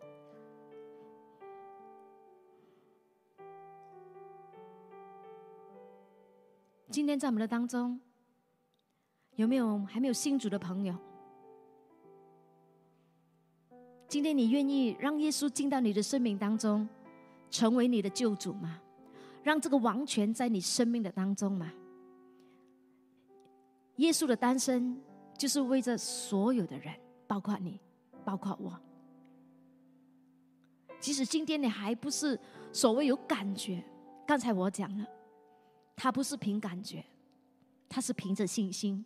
[6.89, 8.01] 今天在我们的当中，
[9.35, 10.97] 有没有还没有信主的朋友？
[14.09, 16.89] 今天你愿意让耶稣进到你的生命当中，
[17.51, 18.81] 成为你的救主吗？
[19.43, 21.71] 让这个王权在你生命的当中吗？
[23.97, 24.99] 耶稣的诞生
[25.37, 26.95] 就是为着所有的人，
[27.27, 27.81] 包括你，
[28.25, 28.81] 包括我。
[31.01, 32.39] 即使今天你还不是
[32.73, 33.85] 所谓有感觉，
[34.27, 35.07] 刚才我讲了，
[35.95, 37.05] 他不是凭感觉，
[37.89, 39.05] 他是凭着信心。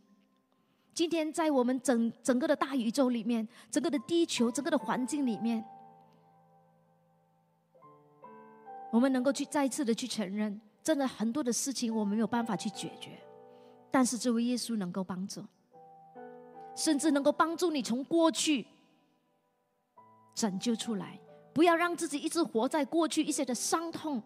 [0.95, 5.65] 今天在我们整整个的大宇宙里面，整个的地球，整个的环境里面，
[8.93, 13.19] 我们能够去再次的去承认，真的很多的事情我们没有办法去解决，
[13.91, 15.45] 但是这位耶稣能够帮助，
[16.79, 18.65] 甚至能够帮助你从过去
[20.33, 21.19] 拯救出来，
[21.53, 24.23] 不要让自己一直活在过去一些的伤痛、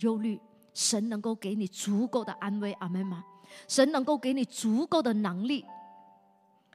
[0.00, 0.38] 忧虑，
[0.74, 3.24] 神能够给你足够的安慰，阿门吗？
[3.66, 5.64] 神能够给你足够的能力，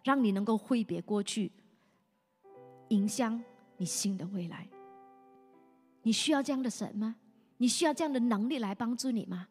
[0.04, 1.52] 让你能够挥别过去，
[2.88, 3.40] 影响
[3.78, 4.68] 你新的未来。
[6.02, 7.16] 你需要这样的神吗？
[7.58, 9.48] 你需要这样的能力来帮助你吗？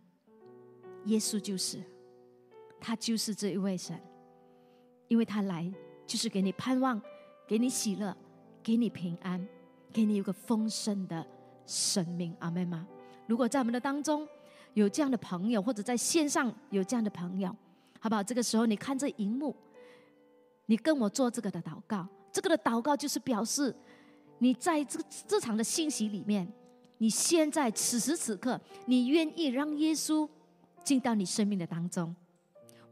[1.04, 1.80] 耶稣就是，
[2.80, 3.96] 他就是这一位神，
[5.12, 5.70] 因为他来
[6.06, 6.98] 就是给你盼望，
[7.46, 8.16] 给你喜乐，
[8.62, 9.46] 给你平安，
[9.92, 11.22] 给你一个丰盛的
[11.66, 12.34] 生命。
[12.38, 12.88] 阿门吗？
[13.26, 14.26] 如果在我们的当中，
[14.72, 17.54] 有这样的朋友，或者在线上有这样的朋友，
[18.00, 18.22] 好不好？
[18.22, 19.54] 这个时候你看这荧幕，
[20.64, 22.08] 你跟我做这个的祷告。
[22.32, 23.76] 这个的祷告就是表示，
[24.38, 26.50] 你在这个这场的信息里面，
[26.96, 30.26] 你现在此时此刻，你愿意让耶稣
[30.82, 32.16] 进到你生命的当中。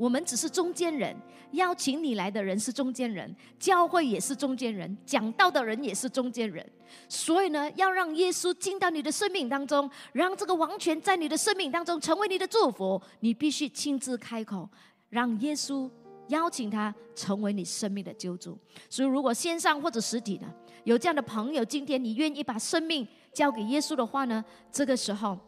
[0.01, 1.15] 我们只是中间人，
[1.51, 6.67] 邀请你来的人是中间人，教会也是中间人，讲道的人也是中间人。
[7.07, 14.67] 所以呢，要让耶稣进到你的生命当中，让这个王权在你的生命当中成为你的祝福，你必须亲自开口，
[15.11, 15.91] 让耶稣
[16.29, 18.57] 邀请他成为你生命的救主。
[18.89, 20.47] 所以，如果线上或者实体的
[20.85, 24.43] 有这样的朋友，今天你愿意把生命交给耶稣的话呢？
[24.73, 25.39] 这个时候，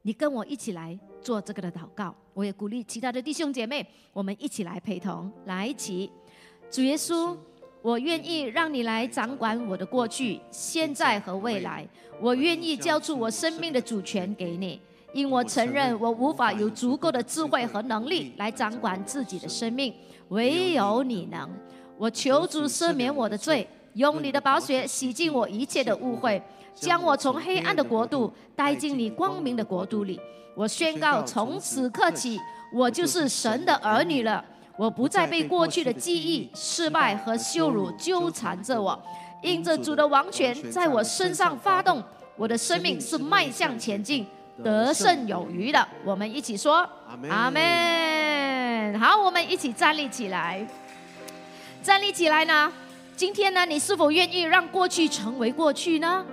[0.00, 2.16] 你跟我一起来做这个的祷告。
[2.38, 6.08] 我也鼓励其他的弟兄姐妹，我们一起来陪同，来一起。
[6.70, 7.36] 主耶稣，
[7.82, 11.84] 我愿意让你来掌管我的过去、现在和未来。
[12.20, 14.80] 我愿意交出我生命的主权给你，
[15.12, 19.92] 因我承认我无法有足够的智慧和能力来掌管自己的生命，
[20.28, 21.50] 唯有你能。
[21.96, 26.40] 我求主赦免我的罪，用你的宝血洗净我一切的误会，
[26.80, 30.20] 将我从黑暗的国度带进你光明的国度里。
[30.54, 32.40] 我宣告，从此刻起，
[32.72, 34.44] 我就是神的儿女了。
[34.76, 39.00] 我不再被过去的记忆、失败和羞辱纠缠着我。
[39.42, 42.02] 因着主的王权在我身上发动，
[42.36, 44.26] 我的生命是迈向前进、
[44.64, 45.86] 得胜有余的。
[46.04, 46.88] 我们一起说：
[47.28, 48.98] 阿门。
[48.98, 50.66] 好，我们一起站立起来。
[51.82, 52.72] 站立起来呢？
[53.16, 53.64] 今天呢？
[53.66, 56.24] 你是否愿意让过去成为过去呢？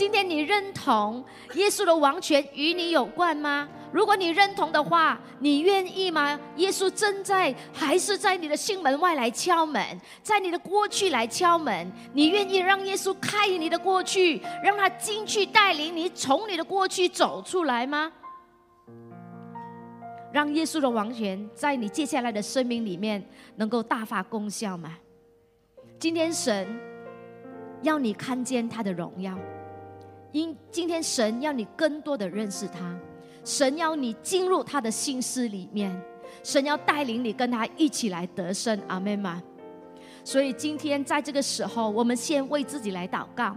[0.00, 1.22] 今天你认同
[1.56, 3.68] 耶稣的王权与你有关吗？
[3.92, 6.40] 如果你认同的话，你愿意吗？
[6.56, 11.92] 耶稣正在还是在你的心门外来敲门，在你的过去来敲门？
[12.14, 18.10] 你愿意让耶稣开你的过去，让他进去带领你从你的过去走出来吗？
[20.32, 23.22] 让耶稣的王权在你接下来的生命里面
[23.56, 24.96] 能够大发功效吗？
[25.98, 26.66] 今天神
[27.82, 29.38] 要你看见他的荣耀。
[30.32, 32.96] 因今天神要你更多的认识他，
[33.44, 36.00] 神要你进入他的心思里面，
[36.42, 39.42] 神要带领你跟他一起来得胜，阿门吗？
[40.24, 43.56] 所以今天在这个时候，我们先为自己来祷告，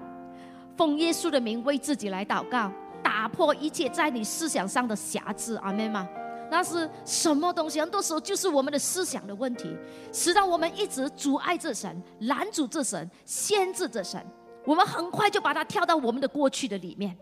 [0.76, 2.72] 奉耶稣的名为自己来祷告，
[3.04, 6.08] 打破一切在你思想上的瑕疵，阿门吗？
[6.50, 7.82] 那是什么东西？
[7.82, 9.76] 很多时候就是我们的思想的问题，
[10.12, 14.24] 使到我们一直阻碍这神，拦阻这神，限制这神。
[14.66, 17.18] 我们很快就把它跳到我们的过去的里面，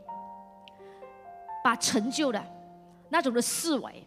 [1.64, 2.44] 把成就的
[3.10, 4.06] 那种的思维，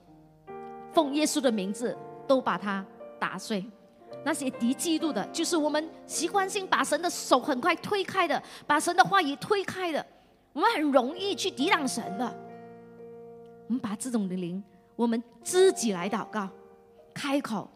[0.93, 2.85] 奉耶稣的名字都把它
[3.18, 3.64] 打碎。
[4.24, 10.07] 那些敌基督的，就是我们习惯性把神的手很快推开的，把神的话语推开的，
[10.55, 12.24] 我们很容易去抵挡神的。
[13.66, 14.62] 我们把这种的灵，
[14.97, 16.49] 我们自己来祷告，
[17.12, 17.68] 开口，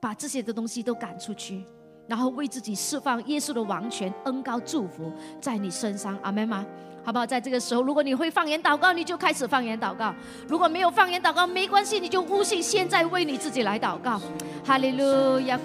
[0.00, 1.66] 把这些的东西都赶出去，
[2.08, 6.66] 然后为自己释放耶稣的王权、恩高祝福在你身上，阿门吗？
[7.04, 7.24] 好不好？
[7.24, 10.12] 在这个时候，如果你会放言祷告，你就开始放言祷告；
[10.46, 14.20] 如果没有放言祷告，没关系，你就呼信现在为你自己来祷告。
[14.64, 15.58] 哈利路亚，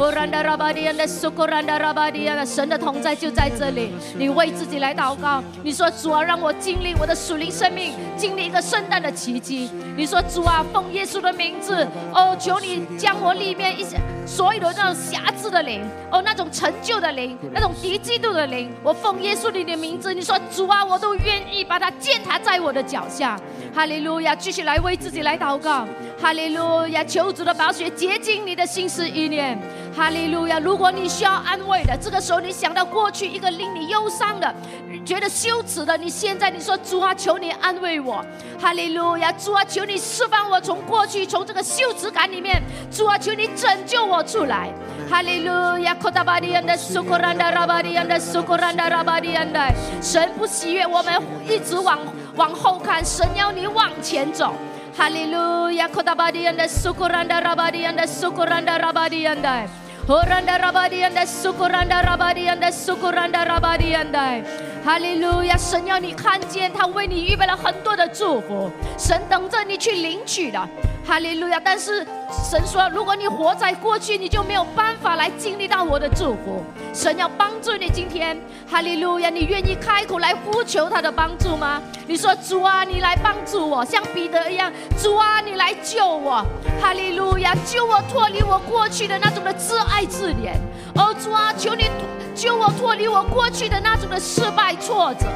[0.00, 2.10] 的巴苏库兰达拉巴。
[2.46, 5.42] 神的同在就在这里，你为自己来祷告。
[5.62, 9.70] 你说主啊，让我经历我的属灵生命，经历一个圣诞的奇迹。
[9.96, 20.14] 你说主啊，奉耶稣的名字，哦，求你将我里面一些所有的那种瑕疵的灵，哦，那种陈旧的灵，那种敌嫉妒的灵，我奉耶稣你的名字。
[20.14, 23.38] 你说主啊，我都愿意把它践踏在我的脚下。
[23.72, 25.86] 哈利路亚，继续来为自己来祷告。
[26.20, 29.58] 哈利路亚，求主的宝血洁净你的心思意念。
[29.96, 30.58] 哈利路亚！
[30.58, 34.54] 如果你需要安慰的，这个时候你想到过去一个令你忧伤的、
[35.02, 38.22] 觉得羞耻的，你现在你说主啊，求你安慰我。
[38.60, 39.32] 哈利路亚！
[39.32, 42.62] 主啊，求你释放我从过去从这个羞耻感里面。
[42.90, 44.70] 主啊，求你拯救我出来。
[45.08, 45.94] 哈利路亚！
[45.94, 49.58] 科达巴迪安的苏库兰达拉巴迪安的苏库兰达拉巴迪安的，
[50.02, 51.14] 神不喜悦我们
[51.48, 51.98] 一直往
[52.36, 54.52] 往后看，神要你往前走。
[55.00, 55.88] 哈利路亚！
[55.88, 59.66] 科达巴迪安的苏库兰达拉巴迪安的苏库兰达拉巴迪安的。
[60.10, 64.42] Horanda rabadi anda sukuranda rabadi anda sukuranda rabadi anda，
[64.82, 65.56] 哈利路亚！
[65.56, 70.68] 神要你看见，他为你预备了很多的祝福，神等着你去领取的。
[71.06, 71.60] 哈利路亚！
[71.62, 72.06] 但是
[72.48, 76.62] 神说，如果你活在过去，你就没有办法来经历到我的祝福。
[76.94, 78.38] 神要帮助你，今天
[78.70, 79.28] 哈利路亚！
[79.28, 81.82] 你愿意开口来呼求他的帮助吗？
[82.06, 86.44] 你说主啊，你来帮助我，像彼得一样，主啊，你来救我。
[86.80, 87.54] 哈利路亚！
[87.66, 90.54] 救我脱离我过去的那种的自爱自怜。
[90.94, 91.90] 哦，主啊，求你
[92.34, 95.26] 救我脱离我过去的那种的失败挫折。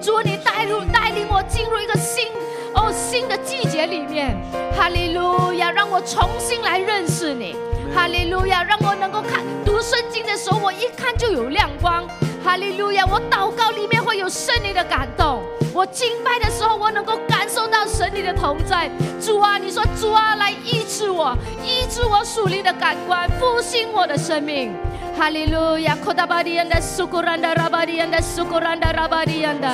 [0.00, 2.26] 主，你带入带领我进入一个新。
[2.74, 4.36] 哦，新的季节里面，
[4.76, 7.56] 哈利路亚，让我重新来认识你，
[7.94, 12.06] 哈利路亚，让我能够看读圣经的时候，我一看就有亮光，
[12.44, 15.42] 哈利路亚，我祷告里面会有圣灵的感动，
[15.72, 18.88] 我敬拜的时候，我能够感受到神你的同在。
[19.20, 24.72] 主啊，你说主啊，来医治我，医治我属灵的感官，复兴我的生命，
[25.18, 29.68] 哈利路亚，库达巴迪安的苏库兰达拉巴迪安的苏库兰达拉巴迪安的。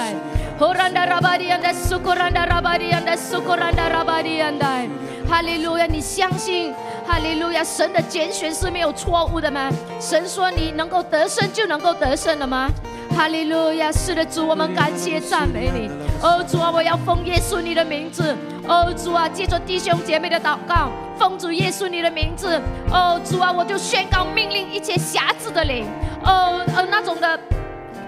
[0.56, 4.88] Horanda rabadi anda sukuranda rabadi anda sukuranda rabadi anda，
[5.28, 5.84] 哈利路亚！
[5.84, 6.72] 你相信
[7.04, 7.64] 哈利路亚？
[7.64, 9.68] 神的拣选是没有错误的吗？
[10.00, 12.70] 神说你能够得胜就能够得胜了吗？
[13.14, 13.92] 哈利路亚！
[13.92, 15.88] 是的，主，我们感谢赞美你。
[16.20, 18.36] 哦，主啊，我要奉耶稣你的名字。
[18.66, 22.60] 哦，主啊，借着弟兄姐妹的祷告，奉主耶稣你的名字。
[22.90, 25.86] 哦，主啊，我就宣告命令一切瑕疵的灵，
[26.24, 27.38] 哦，呃，那种的。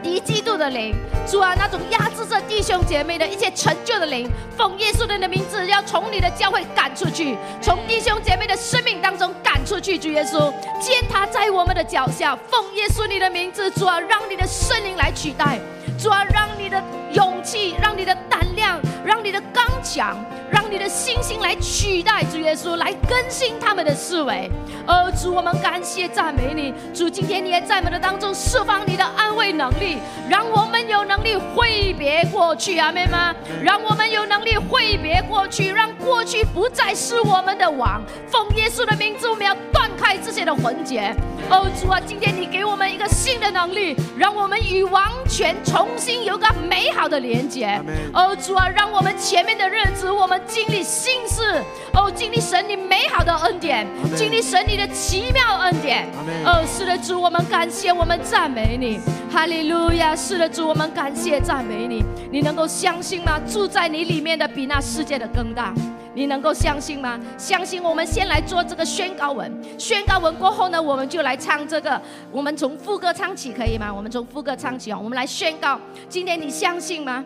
[0.07, 0.95] 一季度的灵，
[1.27, 9.99] 主啊，那种压制着弟兄姐妹的一些成就的灵，奉耶稣的名字，要从你的教会赶出去，从弟兄姐妹的生命当中赶出去。
[9.99, 15.59] 主耶稣，践踏在我们的脚下，奉耶稣你的名字，主啊，让你的圣灵来取代，
[15.99, 16.83] 主啊，让你的
[17.13, 20.17] 勇气，让你的胆量，让你的刚强。
[20.49, 24.49] 让你的信心来取代主耶稣，来更新他们的思维。
[24.87, 26.73] 哦，主，我们感谢赞美你。
[26.95, 29.99] 主，今天你也在我们的当中释放你的安慰能力，
[30.31, 33.35] 让我们有能力挥别过去，阿妹吗？
[33.61, 38.01] 让我们有能力挥别过去，让过去不再是我们的王。
[38.29, 41.13] 奉耶稣的名字，我们要断开这些的魂结。
[41.51, 47.81] 哦，主啊，今天你给我们一个新的能力，让我们与王权重新有个美好的连接。
[48.15, 50.37] 哦，主啊，让我们前面的日子，我们。
[50.47, 56.07] 经历心事，哦，经历神你美好的恩典，经历神你的奇妙恩典。
[56.45, 60.15] 哦，是的，主，我们感谢，我们赞美你，哈利路亚。
[60.15, 62.05] 是的，主，我们感谢赞美你。
[62.31, 63.41] 你能够相信吗？
[63.47, 65.75] 住在你里面的比那世界的更大。
[66.15, 67.19] 你能够相信吗？
[67.37, 67.83] 相信。
[67.83, 72.01] 我们先来做这个宣告文，宣告文过后呢，我们就来唱这个。
[72.31, 73.93] 我们从副歌唱起，可以吗？
[73.93, 75.01] 我们从副歌唱起哦。
[75.03, 75.79] 我们来宣告。
[76.09, 77.25] 今天你相信吗？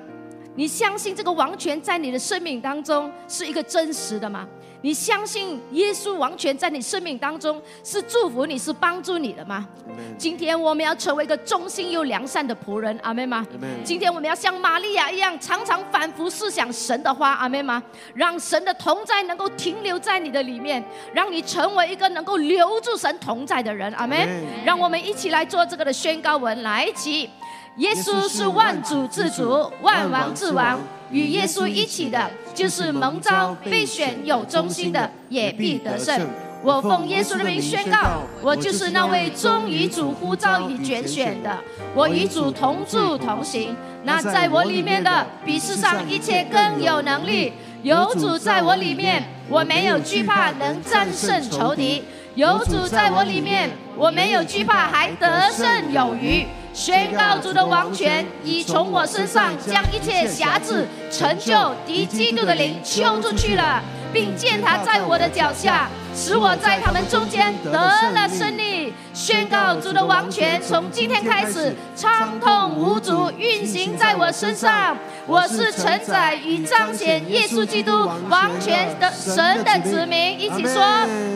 [0.56, 4.46] 你相信这个王权在你的生命当中是一个真实的吗？
[4.82, 9.68] 你相信耶稣王权在你生命当中是祝福你，是帮助你的吗？
[10.16, 13.46] 今天我们要成为一个忠心又良善的仆人，阿妹吗？
[13.84, 17.82] 今天我们要像玛利亚一样，常常反复思想神的话，阿妹吗？
[18.14, 20.82] 让神的同在能够停留在你的里面，
[21.12, 24.26] 让你成为一个能够留住神同在的人，阿妹。
[24.64, 27.28] 让我们一起来做这个的宣告文，来一起。
[27.76, 30.78] 耶稣是万主之主，万王之王。
[31.10, 36.24] 与耶稣一起的，就是蒙召、被选、有忠心的，也必得胜。
[36.62, 41.58] 我奉耶稣的名宣告，我就是那位忠于主呼召与拣选的。
[41.94, 47.54] 我与主同住同行，那在我里面的，比世上一切更有能力。
[47.82, 52.04] 有主在我里面，我没有惧怕，能战胜仇敌。
[52.36, 56.46] 有主在我里面，我没有惧怕，还得胜有余。
[56.72, 68.94] 宣告主的王权已从我身上将一切辖制、成就敌基督的灵揪出去了，并践踏在我的脚下，使我在他们中间得了胜利。
[69.12, 74.96] 宣告主的王权从今天开始畅通无阻运行在我身上。
[75.26, 80.80] 我是承载与彰显耶稣基督王权的神的子民，一起说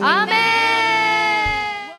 [0.00, 1.13] 阿门。